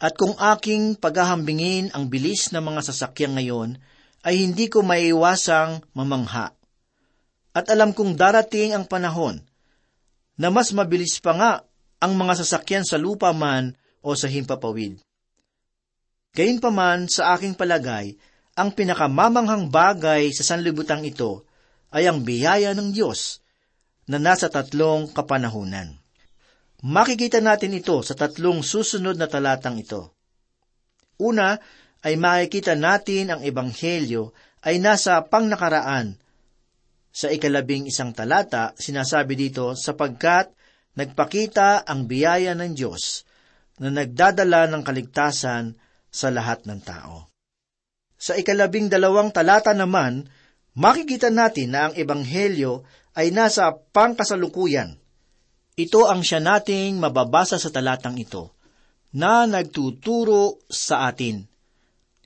At 0.00 0.16
kung 0.16 0.32
aking 0.40 0.96
paghahambingin 0.96 1.92
ang 1.92 2.08
bilis 2.08 2.48
ng 2.48 2.64
mga 2.64 2.80
sasakyan 2.88 3.36
ngayon, 3.36 3.76
ay 4.24 4.40
hindi 4.40 4.72
ko 4.72 4.80
maiiwasang 4.80 5.84
mamangha. 5.92 6.56
At 7.54 7.70
alam 7.70 7.94
kong 7.94 8.18
darating 8.18 8.74
ang 8.74 8.84
panahon 8.90 9.38
na 10.34 10.50
mas 10.50 10.74
mabilis 10.74 11.22
pa 11.22 11.32
nga 11.38 11.52
ang 12.02 12.18
mga 12.18 12.42
sasakyan 12.42 12.82
sa 12.82 12.98
lupa 12.98 13.30
man 13.30 13.78
o 14.02 14.12
sa 14.18 14.26
himpapawid. 14.26 14.98
Gayunpaman 16.34 17.06
sa 17.06 17.38
aking 17.38 17.54
palagay, 17.54 18.18
ang 18.58 18.74
pinakamamanghang 18.74 19.70
bagay 19.70 20.34
sa 20.34 20.42
sanlibutan 20.42 21.06
ito 21.06 21.46
ay 21.94 22.10
ang 22.10 22.26
biyaya 22.26 22.74
ng 22.74 22.90
Diyos 22.90 23.38
na 24.10 24.18
nasa 24.18 24.50
tatlong 24.50 25.14
kapanahunan. 25.14 25.94
Makikita 26.84 27.38
natin 27.38 27.78
ito 27.78 28.02
sa 28.02 28.12
tatlong 28.18 28.60
susunod 28.60 29.16
na 29.16 29.30
talatang 29.30 29.78
ito. 29.78 30.12
Una 31.22 31.56
ay 32.04 32.18
makikita 32.18 32.76
natin 32.76 33.32
ang 33.32 33.40
ebanghelyo 33.40 34.34
ay 34.66 34.82
nasa 34.82 35.22
pangnakaraan. 35.24 36.18
Sa 37.14 37.30
ikalabing 37.30 37.86
isang 37.86 38.10
talata, 38.10 38.74
sinasabi 38.74 39.38
dito, 39.38 39.78
sapagkat 39.78 40.50
nagpakita 40.98 41.86
ang 41.86 42.10
biyaya 42.10 42.58
ng 42.58 42.74
Diyos 42.74 43.22
na 43.78 43.94
nagdadala 43.94 44.66
ng 44.66 44.82
kaligtasan 44.82 45.78
sa 46.10 46.28
lahat 46.34 46.66
ng 46.66 46.80
tao. 46.82 47.30
Sa 48.18 48.34
ikalabing 48.34 48.90
dalawang 48.90 49.30
talata 49.30 49.70
naman, 49.70 50.26
makikita 50.74 51.30
natin 51.30 51.70
na 51.70 51.80
ang 51.90 51.94
ebanghelyo 51.94 52.82
ay 53.14 53.30
nasa 53.30 53.70
pangkasalukuyan 53.70 54.98
ito 55.74 56.06
ang 56.06 56.22
siya 56.22 56.38
nating 56.38 57.02
mababasa 57.02 57.58
sa 57.58 57.66
talatang 57.66 58.14
ito, 58.14 58.54
na 59.10 59.42
nagtuturo 59.46 60.62
sa 60.70 61.10
atin. 61.10 61.42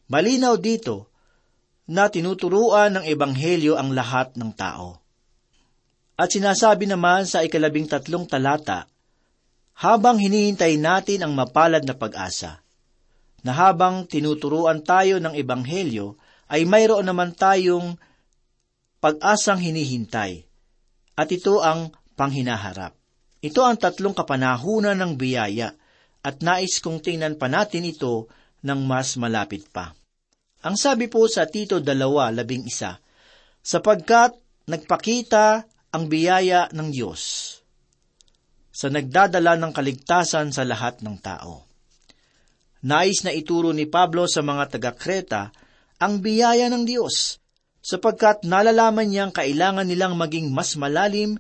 Malinaw 0.08 0.60
dito 0.60 1.08
na 1.88 2.12
tinuturuan 2.12 3.00
ng 3.00 3.04
Ebanghelyo 3.08 3.80
ang 3.80 3.96
lahat 3.96 4.36
ng 4.36 4.52
tao. 4.52 5.00
At 6.20 6.36
sinasabi 6.36 6.84
naman 6.84 7.24
sa 7.24 7.40
ikalabing 7.40 7.88
tatlong 7.88 8.28
talata, 8.28 8.84
habang 9.78 10.20
hinihintay 10.20 10.76
natin 10.76 11.24
ang 11.24 11.32
mapalad 11.32 11.86
na 11.88 11.96
pag-asa, 11.96 12.60
na 13.40 13.56
habang 13.56 14.04
tinuturuan 14.04 14.84
tayo 14.84 15.16
ng 15.22 15.32
Ebanghelyo, 15.32 16.18
ay 16.52 16.68
mayroon 16.68 17.06
naman 17.06 17.32
tayong 17.32 17.96
pag-asang 18.98 19.62
hinihintay, 19.62 20.44
at 21.14 21.28
ito 21.32 21.62
ang 21.64 21.94
panghinaharap. 22.18 22.92
Ito 23.38 23.62
ang 23.62 23.78
tatlong 23.78 24.14
kapanahunan 24.14 24.98
ng 24.98 25.12
biyaya 25.14 25.70
at 26.26 26.42
nais 26.42 26.82
kong 26.82 26.98
tingnan 26.98 27.38
pa 27.38 27.46
natin 27.46 27.86
ito 27.86 28.26
ng 28.66 28.80
mas 28.82 29.14
malapit 29.14 29.70
pa. 29.70 29.97
Ang 30.58 30.74
sabi 30.74 31.06
po 31.06 31.30
sa 31.30 31.46
Tito 31.46 31.78
2.11, 31.78 32.98
sapagkat 33.62 34.34
nagpakita 34.66 35.62
ang 35.94 36.10
biyaya 36.10 36.66
ng 36.74 36.88
Diyos 36.90 37.54
sa 38.74 38.90
nagdadala 38.90 39.58
ng 39.58 39.70
kaligtasan 39.74 40.50
sa 40.50 40.62
lahat 40.66 41.02
ng 41.02 41.16
tao. 41.18 41.66
Nais 42.86 43.26
na 43.26 43.34
ituro 43.34 43.74
ni 43.74 43.90
Pablo 43.90 44.30
sa 44.30 44.42
mga 44.42 44.78
taga-Kreta 44.78 45.50
ang 45.98 46.22
biyaya 46.22 46.70
ng 46.70 46.86
Diyos, 46.86 47.42
sapagkat 47.82 48.46
nalalaman 48.46 49.10
niyang 49.10 49.34
kailangan 49.34 49.86
nilang 49.86 50.14
maging 50.14 50.54
mas 50.54 50.78
malalim 50.78 51.38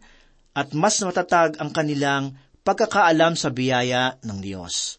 at 0.54 0.74
mas 0.74 0.98
matatag 0.98 1.58
ang 1.62 1.70
kanilang 1.70 2.34
pagkakaalam 2.66 3.38
sa 3.38 3.54
biyaya 3.54 4.18
ng 4.22 4.38
Diyos. 4.42 4.98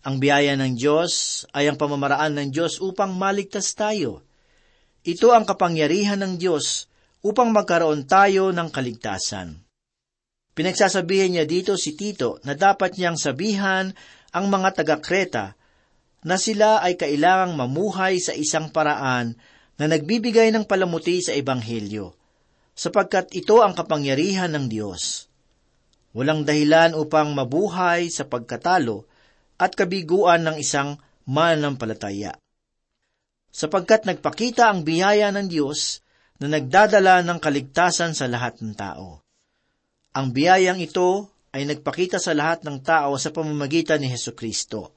Ang 0.00 0.16
biyaya 0.16 0.56
ng 0.56 0.80
Diyos 0.80 1.44
ay 1.52 1.68
ang 1.68 1.76
pamamaraan 1.76 2.32
ng 2.32 2.48
Diyos 2.48 2.80
upang 2.80 3.12
maligtas 3.12 3.76
tayo. 3.76 4.24
Ito 5.04 5.36
ang 5.36 5.44
kapangyarihan 5.44 6.24
ng 6.24 6.34
Diyos 6.40 6.88
upang 7.20 7.52
magkaroon 7.52 8.08
tayo 8.08 8.48
ng 8.48 8.72
kaligtasan. 8.72 9.60
Pinagsasabihin 10.56 11.36
niya 11.36 11.44
dito 11.44 11.76
si 11.76 11.92
Tito 11.96 12.40
na 12.48 12.56
dapat 12.56 12.96
niyang 12.96 13.20
sabihan 13.20 13.92
ang 14.32 14.46
mga 14.48 14.80
taga-Kreta 14.80 15.52
na 16.24 16.36
sila 16.40 16.80
ay 16.80 16.96
kailangang 16.96 17.60
mamuhay 17.60 18.20
sa 18.20 18.32
isang 18.32 18.72
paraan 18.72 19.36
na 19.76 19.84
nagbibigay 19.88 20.48
ng 20.52 20.64
palamuti 20.64 21.20
sa 21.20 21.36
Ebanghelyo 21.36 22.16
sapagkat 22.72 23.36
ito 23.36 23.60
ang 23.60 23.76
kapangyarihan 23.76 24.48
ng 24.56 24.64
Diyos. 24.72 25.28
Walang 26.16 26.48
dahilan 26.48 26.96
upang 26.96 27.36
mabuhay 27.36 28.08
sa 28.08 28.24
pagkatalo 28.24 29.09
at 29.60 29.76
kabiguan 29.76 30.48
ng 30.48 30.56
isang 30.56 30.96
mananampalataya. 31.28 32.32
Sapagkat 33.52 34.08
nagpakita 34.08 34.72
ang 34.72 34.88
biyaya 34.88 35.28
ng 35.36 35.52
Diyos 35.52 36.00
na 36.40 36.48
nagdadala 36.48 37.20
ng 37.20 37.36
kaligtasan 37.36 38.16
sa 38.16 38.24
lahat 38.24 38.64
ng 38.64 38.72
tao. 38.72 39.20
Ang 40.16 40.32
biyayang 40.32 40.80
ito 40.80 41.28
ay 41.52 41.68
nagpakita 41.68 42.16
sa 42.16 42.32
lahat 42.32 42.64
ng 42.64 42.80
tao 42.80 43.20
sa 43.20 43.28
pamamagitan 43.28 44.00
ni 44.00 44.08
Heso 44.08 44.32
Kristo. 44.32 44.96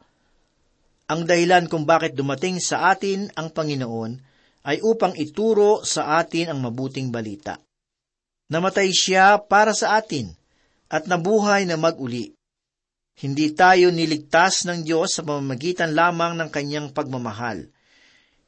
Ang 1.11 1.27
dahilan 1.27 1.67
kung 1.67 1.83
bakit 1.83 2.15
dumating 2.15 2.63
sa 2.63 2.95
atin 2.95 3.27
ang 3.35 3.51
Panginoon 3.51 4.11
ay 4.63 4.79
upang 4.79 5.11
ituro 5.19 5.83
sa 5.83 6.15
atin 6.23 6.55
ang 6.55 6.63
mabuting 6.63 7.11
balita. 7.11 7.59
Namatay 8.47 8.89
siya 8.95 9.35
para 9.43 9.75
sa 9.75 9.99
atin 9.99 10.31
at 10.87 11.09
nabuhay 11.09 11.67
na 11.67 11.75
maguli. 11.75 12.31
Hindi 13.13 13.53
tayo 13.53 13.93
niligtas 13.93 14.65
ng 14.65 14.81
Diyos 14.81 15.15
sa 15.15 15.21
pamamagitan 15.21 15.93
lamang 15.93 16.33
ng 16.37 16.49
kanyang 16.49 16.89
pagmamahal. 16.91 17.69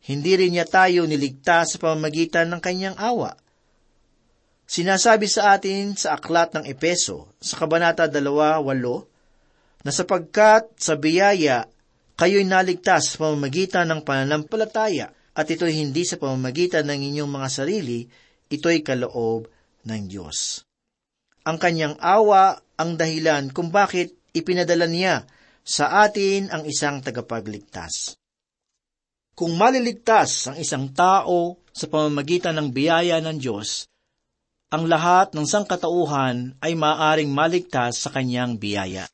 Hindi 0.05 0.31
rin 0.37 0.57
niya 0.57 0.65
tayo 0.65 1.05
niligtas 1.05 1.75
sa 1.75 1.77
pamamagitan 1.81 2.49
ng 2.49 2.61
kanyang 2.61 2.97
awa. 2.97 3.37
Sinasabi 4.65 5.29
sa 5.29 5.53
atin 5.53 5.93
sa 5.93 6.17
aklat 6.17 6.57
ng 6.57 6.65
Epeso 6.65 7.37
sa 7.37 7.61
Kabanata 7.61 8.09
2.8 8.09 9.85
na 9.85 9.91
sapagkat 9.93 10.73
sa 10.81 10.97
biyaya 10.97 11.69
kayo'y 12.17 12.49
naligtas 12.49 13.13
sa 13.13 13.29
pamamagitan 13.29 13.85
ng 13.93 14.01
pananampalataya 14.01 15.13
at 15.35 15.45
ito'y 15.45 15.77
hindi 15.77 16.01
sa 16.07 16.17
pamamagitan 16.17 16.87
ng 16.89 17.13
inyong 17.13 17.29
mga 17.29 17.49
sarili, 17.51 18.07
ito'y 18.49 18.81
kaloob 18.81 19.45
ng 19.85 20.01
Diyos. 20.09 20.65
Ang 21.45 21.61
kanyang 21.61 21.99
awa 22.01 22.57
ang 22.79 22.97
dahilan 22.97 23.53
kung 23.53 23.69
bakit 23.69 24.17
ipinadala 24.35 24.85
niya 24.85 25.23
sa 25.65 26.05
atin 26.05 26.51
ang 26.51 26.67
isang 26.67 27.01
tagapagligtas. 27.01 28.19
Kung 29.35 29.55
maliligtas 29.55 30.51
ang 30.51 30.61
isang 30.61 30.91
tao 30.93 31.59
sa 31.73 31.87
pamamagitan 31.87 32.55
ng 32.55 32.69
biyaya 32.71 33.19
ng 33.19 33.35
Diyos, 33.39 33.87
ang 34.71 34.91
lahat 34.91 35.31
ng 35.31 35.47
sangkatauhan 35.47 36.59
ay 36.59 36.75
maaring 36.75 37.31
maligtas 37.31 38.03
sa 38.03 38.11
kanyang 38.11 38.59
biyaya. 38.59 39.07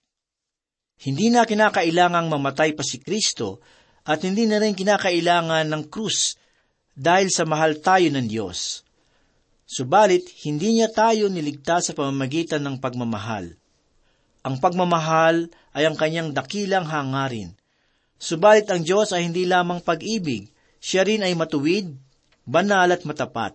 Hindi 1.01 1.33
na 1.33 1.45
kinakailangang 1.45 2.29
mamatay 2.29 2.77
pa 2.77 2.85
si 2.85 3.01
Kristo 3.01 3.61
at 4.05 4.21
hindi 4.21 4.45
na 4.45 4.61
rin 4.61 4.77
kinakailangan 4.77 5.69
ng 5.69 5.83
krus 5.89 6.37
dahil 6.93 7.29
sa 7.33 7.45
mahal 7.45 7.81
tayo 7.81 8.09
ng 8.09 8.25
Diyos. 8.29 8.85
Subalit, 9.65 10.27
hindi 10.43 10.77
niya 10.77 10.91
tayo 10.91 11.31
niligtas 11.31 11.89
sa 11.89 11.93
pamamagitan 11.95 12.61
ng 12.61 12.75
pagmamahal. 12.83 13.60
Ang 14.41 14.57
pagmamahal 14.57 15.49
ay 15.77 15.85
ang 15.85 15.97
kanyang 15.97 16.33
dakilang 16.33 16.89
hangarin. 16.89 17.53
Subalit 18.17 18.69
ang 18.69 18.81
Diyos 18.81 19.13
ay 19.13 19.29
hindi 19.29 19.45
lamang 19.45 19.81
pag-ibig, 19.81 20.49
siya 20.81 21.05
rin 21.05 21.21
ay 21.21 21.33
matuwid, 21.37 21.93
banal 22.45 22.89
at 22.89 23.05
matapat 23.05 23.53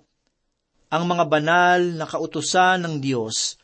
ang 0.86 1.04
mga 1.06 1.24
banal 1.26 1.80
na 1.98 2.06
kautusan 2.06 2.86
ng 2.86 2.94
Diyos, 3.02 3.58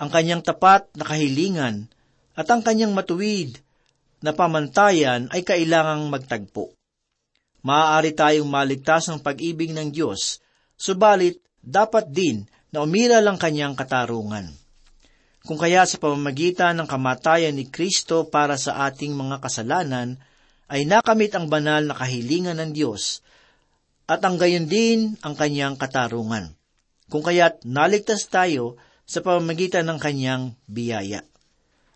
ang 0.00 0.08
kanyang 0.08 0.40
tapat 0.40 0.88
na 0.96 1.04
kahilingan, 1.04 1.88
at 2.36 2.48
ang 2.48 2.64
kanyang 2.64 2.92
matuwid 2.92 3.60
na 4.20 4.32
pamantayan 4.32 5.28
ay 5.32 5.44
kailangang 5.44 6.08
magtagpo. 6.08 6.72
Maaari 7.64 8.12
tayong 8.12 8.48
maligtas 8.48 9.08
ng 9.08 9.20
pag-ibig 9.20 9.72
ng 9.72 9.92
Diyos, 9.92 10.40
subalit 10.76 11.40
dapat 11.60 12.08
din 12.08 12.44
na 12.72 12.84
umira 12.84 13.20
lang 13.20 13.36
kanyang 13.36 13.76
katarungan. 13.76 14.52
Kung 15.46 15.62
kaya 15.62 15.86
sa 15.86 16.02
pamamagitan 16.02 16.74
ng 16.74 16.90
kamatayan 16.90 17.54
ni 17.54 17.70
Kristo 17.70 18.26
para 18.26 18.58
sa 18.58 18.90
ating 18.90 19.14
mga 19.14 19.38
kasalanan, 19.38 20.18
ay 20.66 20.82
nakamit 20.82 21.30
ang 21.38 21.46
banal 21.46 21.86
na 21.86 21.94
kahilingan 21.94 22.58
ng 22.58 22.70
Diyos 22.74 23.22
at 24.10 24.18
ang 24.26 24.34
gayon 24.42 24.66
din 24.66 25.14
ang 25.22 25.38
kanyang 25.38 25.78
katarungan. 25.78 26.50
Kung 27.06 27.22
kaya't 27.22 27.62
naligtas 27.62 28.26
tayo 28.26 28.74
sa 29.06 29.22
pamamagitan 29.22 29.86
ng 29.86 29.98
kanyang 30.02 30.58
biyaya. 30.66 31.22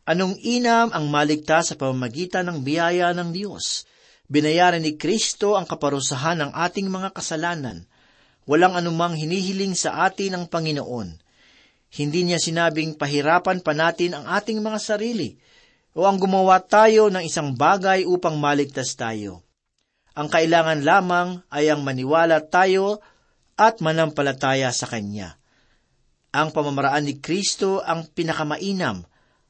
Anong 0.06 0.38
inam 0.42 0.94
ang 0.94 1.10
maligtas 1.10 1.70
sa 1.70 1.74
pamamagitan 1.74 2.46
ng 2.46 2.62
biyaya 2.62 3.10
ng 3.10 3.34
Diyos? 3.34 3.82
Binayaran 4.30 4.86
ni 4.86 4.94
Kristo 4.94 5.58
ang 5.58 5.66
kaparusahan 5.66 6.38
ng 6.38 6.50
ating 6.54 6.86
mga 6.86 7.10
kasalanan. 7.10 7.82
Walang 8.46 8.78
anumang 8.78 9.18
hinihiling 9.18 9.74
sa 9.74 10.06
atin 10.06 10.38
ang 10.38 10.44
Panginoon. 10.46 11.29
Hindi 11.90 12.22
niya 12.22 12.38
sinabing 12.38 12.94
pahirapan 12.94 13.66
pa 13.66 13.74
natin 13.74 14.14
ang 14.14 14.24
ating 14.30 14.62
mga 14.62 14.78
sarili 14.78 15.34
o 15.90 16.06
ang 16.06 16.22
gumawa 16.22 16.62
tayo 16.62 17.10
ng 17.10 17.26
isang 17.26 17.58
bagay 17.58 18.06
upang 18.06 18.38
maligtas 18.38 18.94
tayo. 18.94 19.42
Ang 20.14 20.30
kailangan 20.30 20.86
lamang 20.86 21.28
ay 21.50 21.70
ang 21.70 21.82
maniwala 21.82 22.46
tayo 22.46 23.02
at 23.58 23.82
manampalataya 23.82 24.70
sa 24.70 24.86
Kanya. 24.86 25.34
Ang 26.30 26.54
pamamaraan 26.54 27.10
ni 27.10 27.18
Kristo 27.18 27.82
ang 27.82 28.06
pinakamainam 28.06 29.02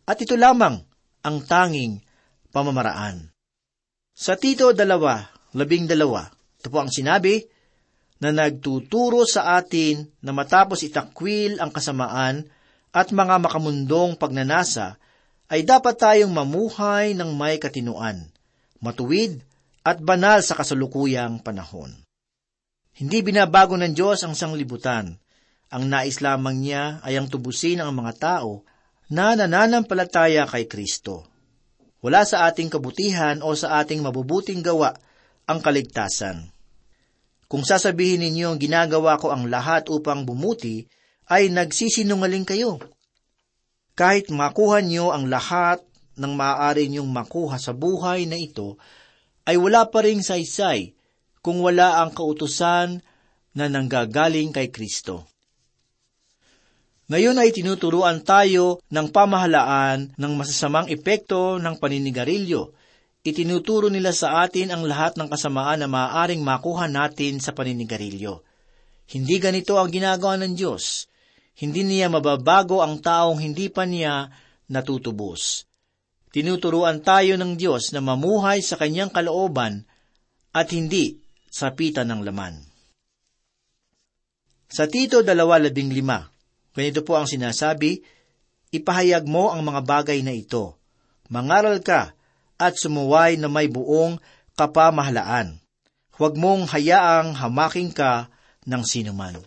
at 0.08 0.16
ito 0.16 0.32
lamang 0.40 0.80
ang 1.20 1.36
tanging 1.44 2.00
pamamaraan. 2.48 3.28
Sa 4.16 4.36
Tito 4.40 4.72
dalawa, 4.72 5.28
labing 5.52 5.84
dalawa, 5.84 6.24
ito 6.56 6.68
po 6.72 6.80
ang 6.80 6.92
sinabi, 6.92 7.40
na 8.20 8.30
nagtuturo 8.30 9.24
sa 9.24 9.56
atin 9.56 10.04
na 10.20 10.36
matapos 10.36 10.84
itakwil 10.84 11.56
ang 11.56 11.72
kasamaan 11.72 12.44
at 12.92 13.08
mga 13.10 13.40
makamundong 13.40 14.20
pagnanasa, 14.20 15.00
ay 15.50 15.66
dapat 15.66 15.98
tayong 15.98 16.30
mamuhay 16.30 17.16
ng 17.16 17.34
may 17.34 17.58
katinuan, 17.58 18.30
matuwid 18.78 19.42
at 19.82 19.98
banal 19.98 20.38
sa 20.46 20.54
kasalukuyang 20.54 21.42
panahon. 21.42 21.90
Hindi 22.94 23.24
binabago 23.24 23.74
ng 23.74 23.96
Diyos 23.96 24.22
ang 24.22 24.36
sanglibutan. 24.36 25.16
Ang 25.72 25.84
nais 25.88 26.20
lamang 26.20 26.60
niya 26.60 27.00
ay 27.02 27.16
ang 27.18 27.26
tubusin 27.26 27.80
ang 27.80 27.96
mga 27.96 28.12
tao 28.20 28.62
na 29.10 29.34
nananampalataya 29.34 30.46
kay 30.46 30.68
Kristo. 30.68 31.26
Wala 32.04 32.22
sa 32.28 32.46
ating 32.46 32.70
kabutihan 32.70 33.42
o 33.42 33.54
sa 33.56 33.80
ating 33.82 34.04
mabubuting 34.04 34.62
gawa 34.62 34.94
ang 35.50 35.58
kaligtasan. 35.58 36.46
Kung 37.50 37.66
sasabihin 37.66 38.22
ninyo 38.22 38.54
ginagawa 38.62 39.18
ko 39.18 39.34
ang 39.34 39.50
lahat 39.50 39.90
upang 39.90 40.22
bumuti, 40.22 40.86
ay 41.26 41.50
nagsisinungaling 41.50 42.46
kayo. 42.46 42.78
Kahit 43.98 44.30
makuha 44.30 44.78
niyo 44.78 45.10
ang 45.10 45.26
lahat 45.26 45.82
ng 46.14 46.32
maaari 46.38 46.86
niyong 46.86 47.10
makuha 47.10 47.58
sa 47.58 47.74
buhay 47.74 48.30
na 48.30 48.38
ito, 48.38 48.78
ay 49.50 49.58
wala 49.58 49.90
pa 49.90 50.06
ring 50.06 50.22
saysay 50.22 50.94
kung 51.42 51.58
wala 51.58 51.98
ang 51.98 52.14
kautusan 52.14 53.02
na 53.50 53.66
nanggagaling 53.66 54.54
kay 54.54 54.70
Kristo. 54.70 55.26
Ngayon 57.10 57.42
ay 57.42 57.50
tinuturuan 57.50 58.22
tayo 58.22 58.78
ng 58.86 59.10
pamahalaan 59.10 60.14
ng 60.14 60.32
masasamang 60.38 60.86
epekto 60.86 61.58
ng 61.58 61.74
paninigarilyo. 61.82 62.70
Itinuturo 63.20 63.92
nila 63.92 64.16
sa 64.16 64.40
atin 64.40 64.72
ang 64.72 64.88
lahat 64.88 65.20
ng 65.20 65.28
kasamaan 65.28 65.84
na 65.84 65.88
maaaring 65.92 66.40
makuha 66.40 66.88
natin 66.88 67.36
sa 67.36 67.52
paninigarilyo. 67.52 68.40
Hindi 69.12 69.36
ganito 69.36 69.76
ang 69.76 69.92
ginagawa 69.92 70.40
ng 70.40 70.56
Diyos. 70.56 71.04
Hindi 71.60 71.84
niya 71.84 72.08
mababago 72.08 72.80
ang 72.80 73.04
taong 73.04 73.36
hindi 73.36 73.68
pa 73.68 73.84
niya 73.84 74.32
natutubos. 74.72 75.68
Tinuturuan 76.32 77.04
tayo 77.04 77.36
ng 77.36 77.60
Diyos 77.60 77.92
na 77.92 78.00
mamuhay 78.00 78.64
sa 78.64 78.80
kanyang 78.80 79.12
kalooban 79.12 79.84
at 80.56 80.72
hindi 80.72 81.20
sa 81.50 81.76
pita 81.76 82.06
ng 82.06 82.22
laman. 82.24 82.56
Sa 84.70 84.86
Tito 84.86 85.26
2.15, 85.26 85.74
ganito 86.72 87.00
po 87.02 87.18
ang 87.18 87.26
sinasabi, 87.26 88.00
Ipahayag 88.70 89.26
mo 89.26 89.50
ang 89.50 89.66
mga 89.66 89.82
bagay 89.82 90.22
na 90.22 90.30
ito. 90.30 90.78
Mangaral 91.26 91.82
ka 91.82 92.14
at 92.60 92.76
sumuway 92.76 93.40
na 93.40 93.48
may 93.48 93.72
buong 93.72 94.20
kapamahalaan. 94.52 95.56
Huwag 96.20 96.36
mong 96.36 96.68
hayaang 96.68 97.32
hamaking 97.32 97.96
ka 97.96 98.28
ng 98.68 98.84
sinuman. 98.84 99.40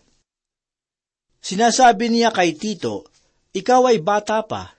Sinasabi 1.37 2.09
niya 2.09 2.33
kay 2.33 2.57
Tito, 2.57 3.05
ikaw 3.53 3.93
ay 3.93 4.01
bata 4.01 4.41
pa 4.41 4.73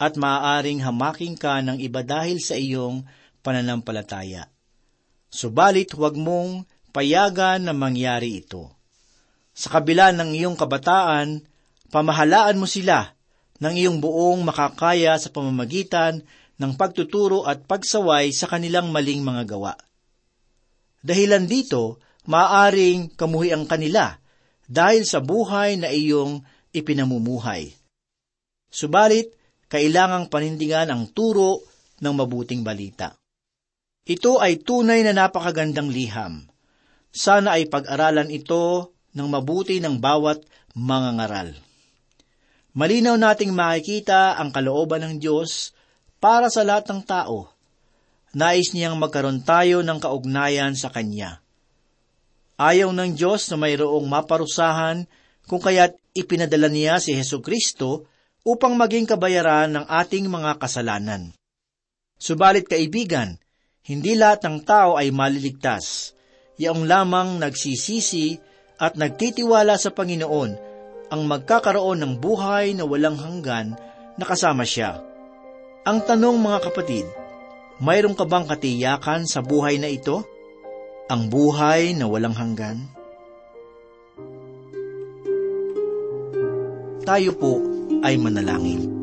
at 0.00 0.16
maaaring 0.16 0.80
hamaking 0.80 1.36
ka 1.36 1.60
ng 1.60 1.76
iba 1.76 2.00
dahil 2.00 2.40
sa 2.40 2.56
iyong 2.56 3.04
pananampalataya. 3.44 4.48
Subalit 5.28 5.92
huwag 5.92 6.16
mong 6.16 6.64
payagan 6.96 7.68
na 7.68 7.76
mangyari 7.76 8.40
ito. 8.40 8.72
Sa 9.52 9.68
kabila 9.68 10.14
ng 10.14 10.32
iyong 10.38 10.56
kabataan, 10.56 11.44
pamahalaan 11.92 12.56
mo 12.56 12.64
sila 12.64 13.12
ng 13.58 13.74
iyong 13.74 13.98
buong 13.98 14.46
makakaya 14.46 15.18
sa 15.18 15.28
pamamagitan 15.34 16.22
ng 16.58 16.72
pagtuturo 16.74 17.46
at 17.46 17.64
pagsaway 17.64 18.34
sa 18.34 18.50
kanilang 18.50 18.90
maling 18.90 19.22
mga 19.22 19.46
gawa. 19.46 19.74
Dahilan 21.00 21.46
dito, 21.46 22.02
maaring 22.26 23.14
kamuhi 23.14 23.54
ang 23.54 23.64
kanila 23.64 24.18
dahil 24.66 25.06
sa 25.06 25.22
buhay 25.22 25.78
na 25.78 25.88
iyong 25.88 26.42
ipinamumuhay. 26.74 27.72
Subalit, 28.68 29.32
kailangang 29.70 30.28
panindigan 30.28 30.90
ang 30.92 31.08
turo 31.08 31.64
ng 32.02 32.14
mabuting 32.14 32.66
balita. 32.66 33.16
Ito 34.08 34.40
ay 34.40 34.60
tunay 34.60 35.04
na 35.04 35.12
napakagandang 35.14 35.88
liham. 35.88 36.48
Sana 37.08 37.56
ay 37.56 37.68
pag-aralan 37.68 38.28
ito 38.28 38.92
ng 39.16 39.28
mabuti 39.28 39.80
ng 39.80 39.96
bawat 40.00 40.44
mga 40.76 41.10
ngaral. 41.16 41.48
Malinaw 42.76 43.16
nating 43.16 43.52
makikita 43.56 44.36
ang 44.36 44.52
kalooban 44.52 45.04
ng 45.04 45.14
Diyos 45.18 45.72
para 46.18 46.50
sa 46.50 46.66
lahat 46.66 46.90
ng 46.90 47.02
tao. 47.06 47.50
Nais 48.34 48.76
niyang 48.76 48.98
magkaroon 49.00 49.40
tayo 49.42 49.80
ng 49.80 49.98
kaugnayan 49.98 50.76
sa 50.76 50.92
Kanya. 50.92 51.40
Ayaw 52.58 52.90
ng 52.90 53.14
Diyos 53.14 53.48
na 53.48 53.56
mayroong 53.56 54.04
maparusahan 54.04 55.06
kung 55.48 55.62
kaya't 55.62 55.96
ipinadala 56.12 56.68
niya 56.68 56.98
si 57.00 57.14
Heso 57.14 57.40
Kristo 57.40 58.04
upang 58.42 58.74
maging 58.74 59.06
kabayaran 59.08 59.72
ng 59.72 59.84
ating 59.86 60.26
mga 60.26 60.58
kasalanan. 60.60 61.32
Subalit 62.18 62.66
kaibigan, 62.66 63.38
hindi 63.86 64.18
lahat 64.18 64.44
ng 64.44 64.66
tao 64.66 64.98
ay 65.00 65.14
maliligtas. 65.14 66.12
Yaong 66.58 66.84
lamang 66.84 67.38
nagsisisi 67.38 68.36
at 68.82 68.98
nagtitiwala 68.98 69.78
sa 69.78 69.94
Panginoon 69.94 70.50
ang 71.08 71.22
magkakaroon 71.24 72.02
ng 72.04 72.12
buhay 72.20 72.76
na 72.76 72.84
walang 72.84 73.16
hanggan 73.16 73.78
na 74.18 74.24
kasama 74.26 74.66
siya. 74.66 75.07
Ang 75.86 76.02
tanong 76.02 76.42
mga 76.42 76.58
kapatid, 76.66 77.06
mayroon 77.78 78.18
ka 78.18 78.26
bang 78.26 78.42
katiyakan 78.42 79.30
sa 79.30 79.38
buhay 79.38 79.78
na 79.78 79.86
ito? 79.86 80.26
Ang 81.06 81.30
buhay 81.30 81.94
na 81.94 82.10
walang 82.10 82.34
hanggan? 82.34 82.82
Tayo 87.06 87.30
po 87.38 87.62
ay 88.02 88.18
manalangin. 88.18 88.98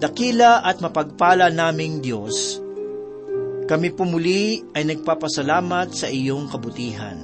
Dakila 0.00 0.64
at 0.64 0.80
mapagpala 0.80 1.52
naming 1.52 2.00
Diyos, 2.00 2.58
kami 3.70 3.94
pumuli 3.94 4.66
ay 4.74 4.82
nagpapasalamat 4.82 5.94
sa 5.94 6.10
iyong 6.10 6.50
kabutihan. 6.50 7.22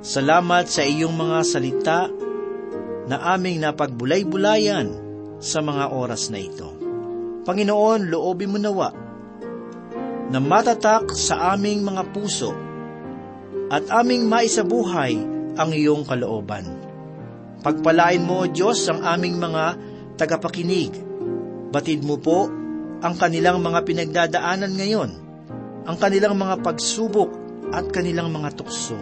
Salamat 0.00 0.72
sa 0.72 0.88
iyong 0.88 1.12
mga 1.12 1.38
salita 1.44 2.08
na 3.12 3.20
aming 3.36 3.60
napagbulay-bulayan 3.60 4.88
sa 5.36 5.60
mga 5.60 5.92
oras 5.92 6.32
na 6.32 6.40
ito. 6.40 6.72
Panginoon, 7.44 8.08
loobin 8.08 8.56
mo 8.56 8.58
nawa 8.58 8.88
na 10.32 10.40
matatak 10.40 11.12
sa 11.12 11.52
aming 11.52 11.84
mga 11.84 12.08
puso 12.16 12.56
at 13.68 13.84
aming 13.92 14.32
maisabuhay 14.32 15.12
ang 15.60 15.76
iyong 15.76 16.08
kalooban. 16.08 16.64
Pagpalain 17.60 18.24
mo, 18.24 18.48
Diyos, 18.48 18.88
ang 18.88 19.04
aming 19.04 19.36
mga 19.36 19.76
tagapakinig 20.16 21.12
Batid 21.72 22.04
mo 22.04 22.20
po 22.20 22.52
ang 23.02 23.18
kanilang 23.18 23.58
mga 23.58 23.82
pinagdadaanan 23.82 24.72
ngayon, 24.78 25.10
ang 25.90 25.96
kanilang 25.98 26.38
mga 26.38 26.62
pagsubok 26.62 27.34
at 27.74 27.90
kanilang 27.90 28.30
mga 28.30 28.54
tukso. 28.54 28.94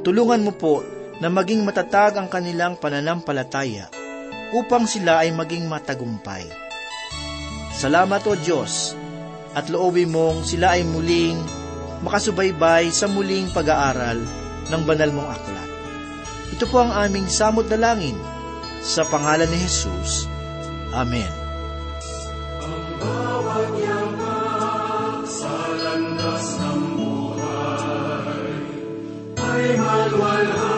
Tulungan 0.00 0.40
mo 0.40 0.56
po 0.56 0.80
na 1.20 1.28
maging 1.28 1.68
matatag 1.68 2.16
ang 2.16 2.32
kanilang 2.32 2.80
pananampalataya 2.80 3.92
upang 4.56 4.88
sila 4.88 5.20
ay 5.20 5.36
maging 5.36 5.68
matagumpay. 5.68 6.48
Salamat 7.76 8.24
o 8.24 8.32
Diyos 8.40 8.96
at 9.52 9.68
loobin 9.68 10.08
mong 10.08 10.48
sila 10.48 10.80
ay 10.80 10.88
muling 10.88 11.36
makasubaybay 12.00 12.88
sa 12.88 13.04
muling 13.04 13.52
pag-aaral 13.52 14.16
ng 14.72 14.82
banal 14.88 15.10
mong 15.12 15.28
aklat. 15.28 15.70
Ito 16.56 16.64
po 16.72 16.80
ang 16.80 16.92
aming 16.96 17.28
samot 17.28 17.68
na 17.68 17.76
langin 17.76 18.16
sa 18.80 19.04
pangalan 19.04 19.48
ni 19.48 19.60
Jesus. 19.60 20.24
Amen. 20.94 21.43
Landas 26.44 26.60
ng 26.60 26.80
buhay 27.00 28.52
ay 29.40 29.64
malwalhal. 29.80 30.73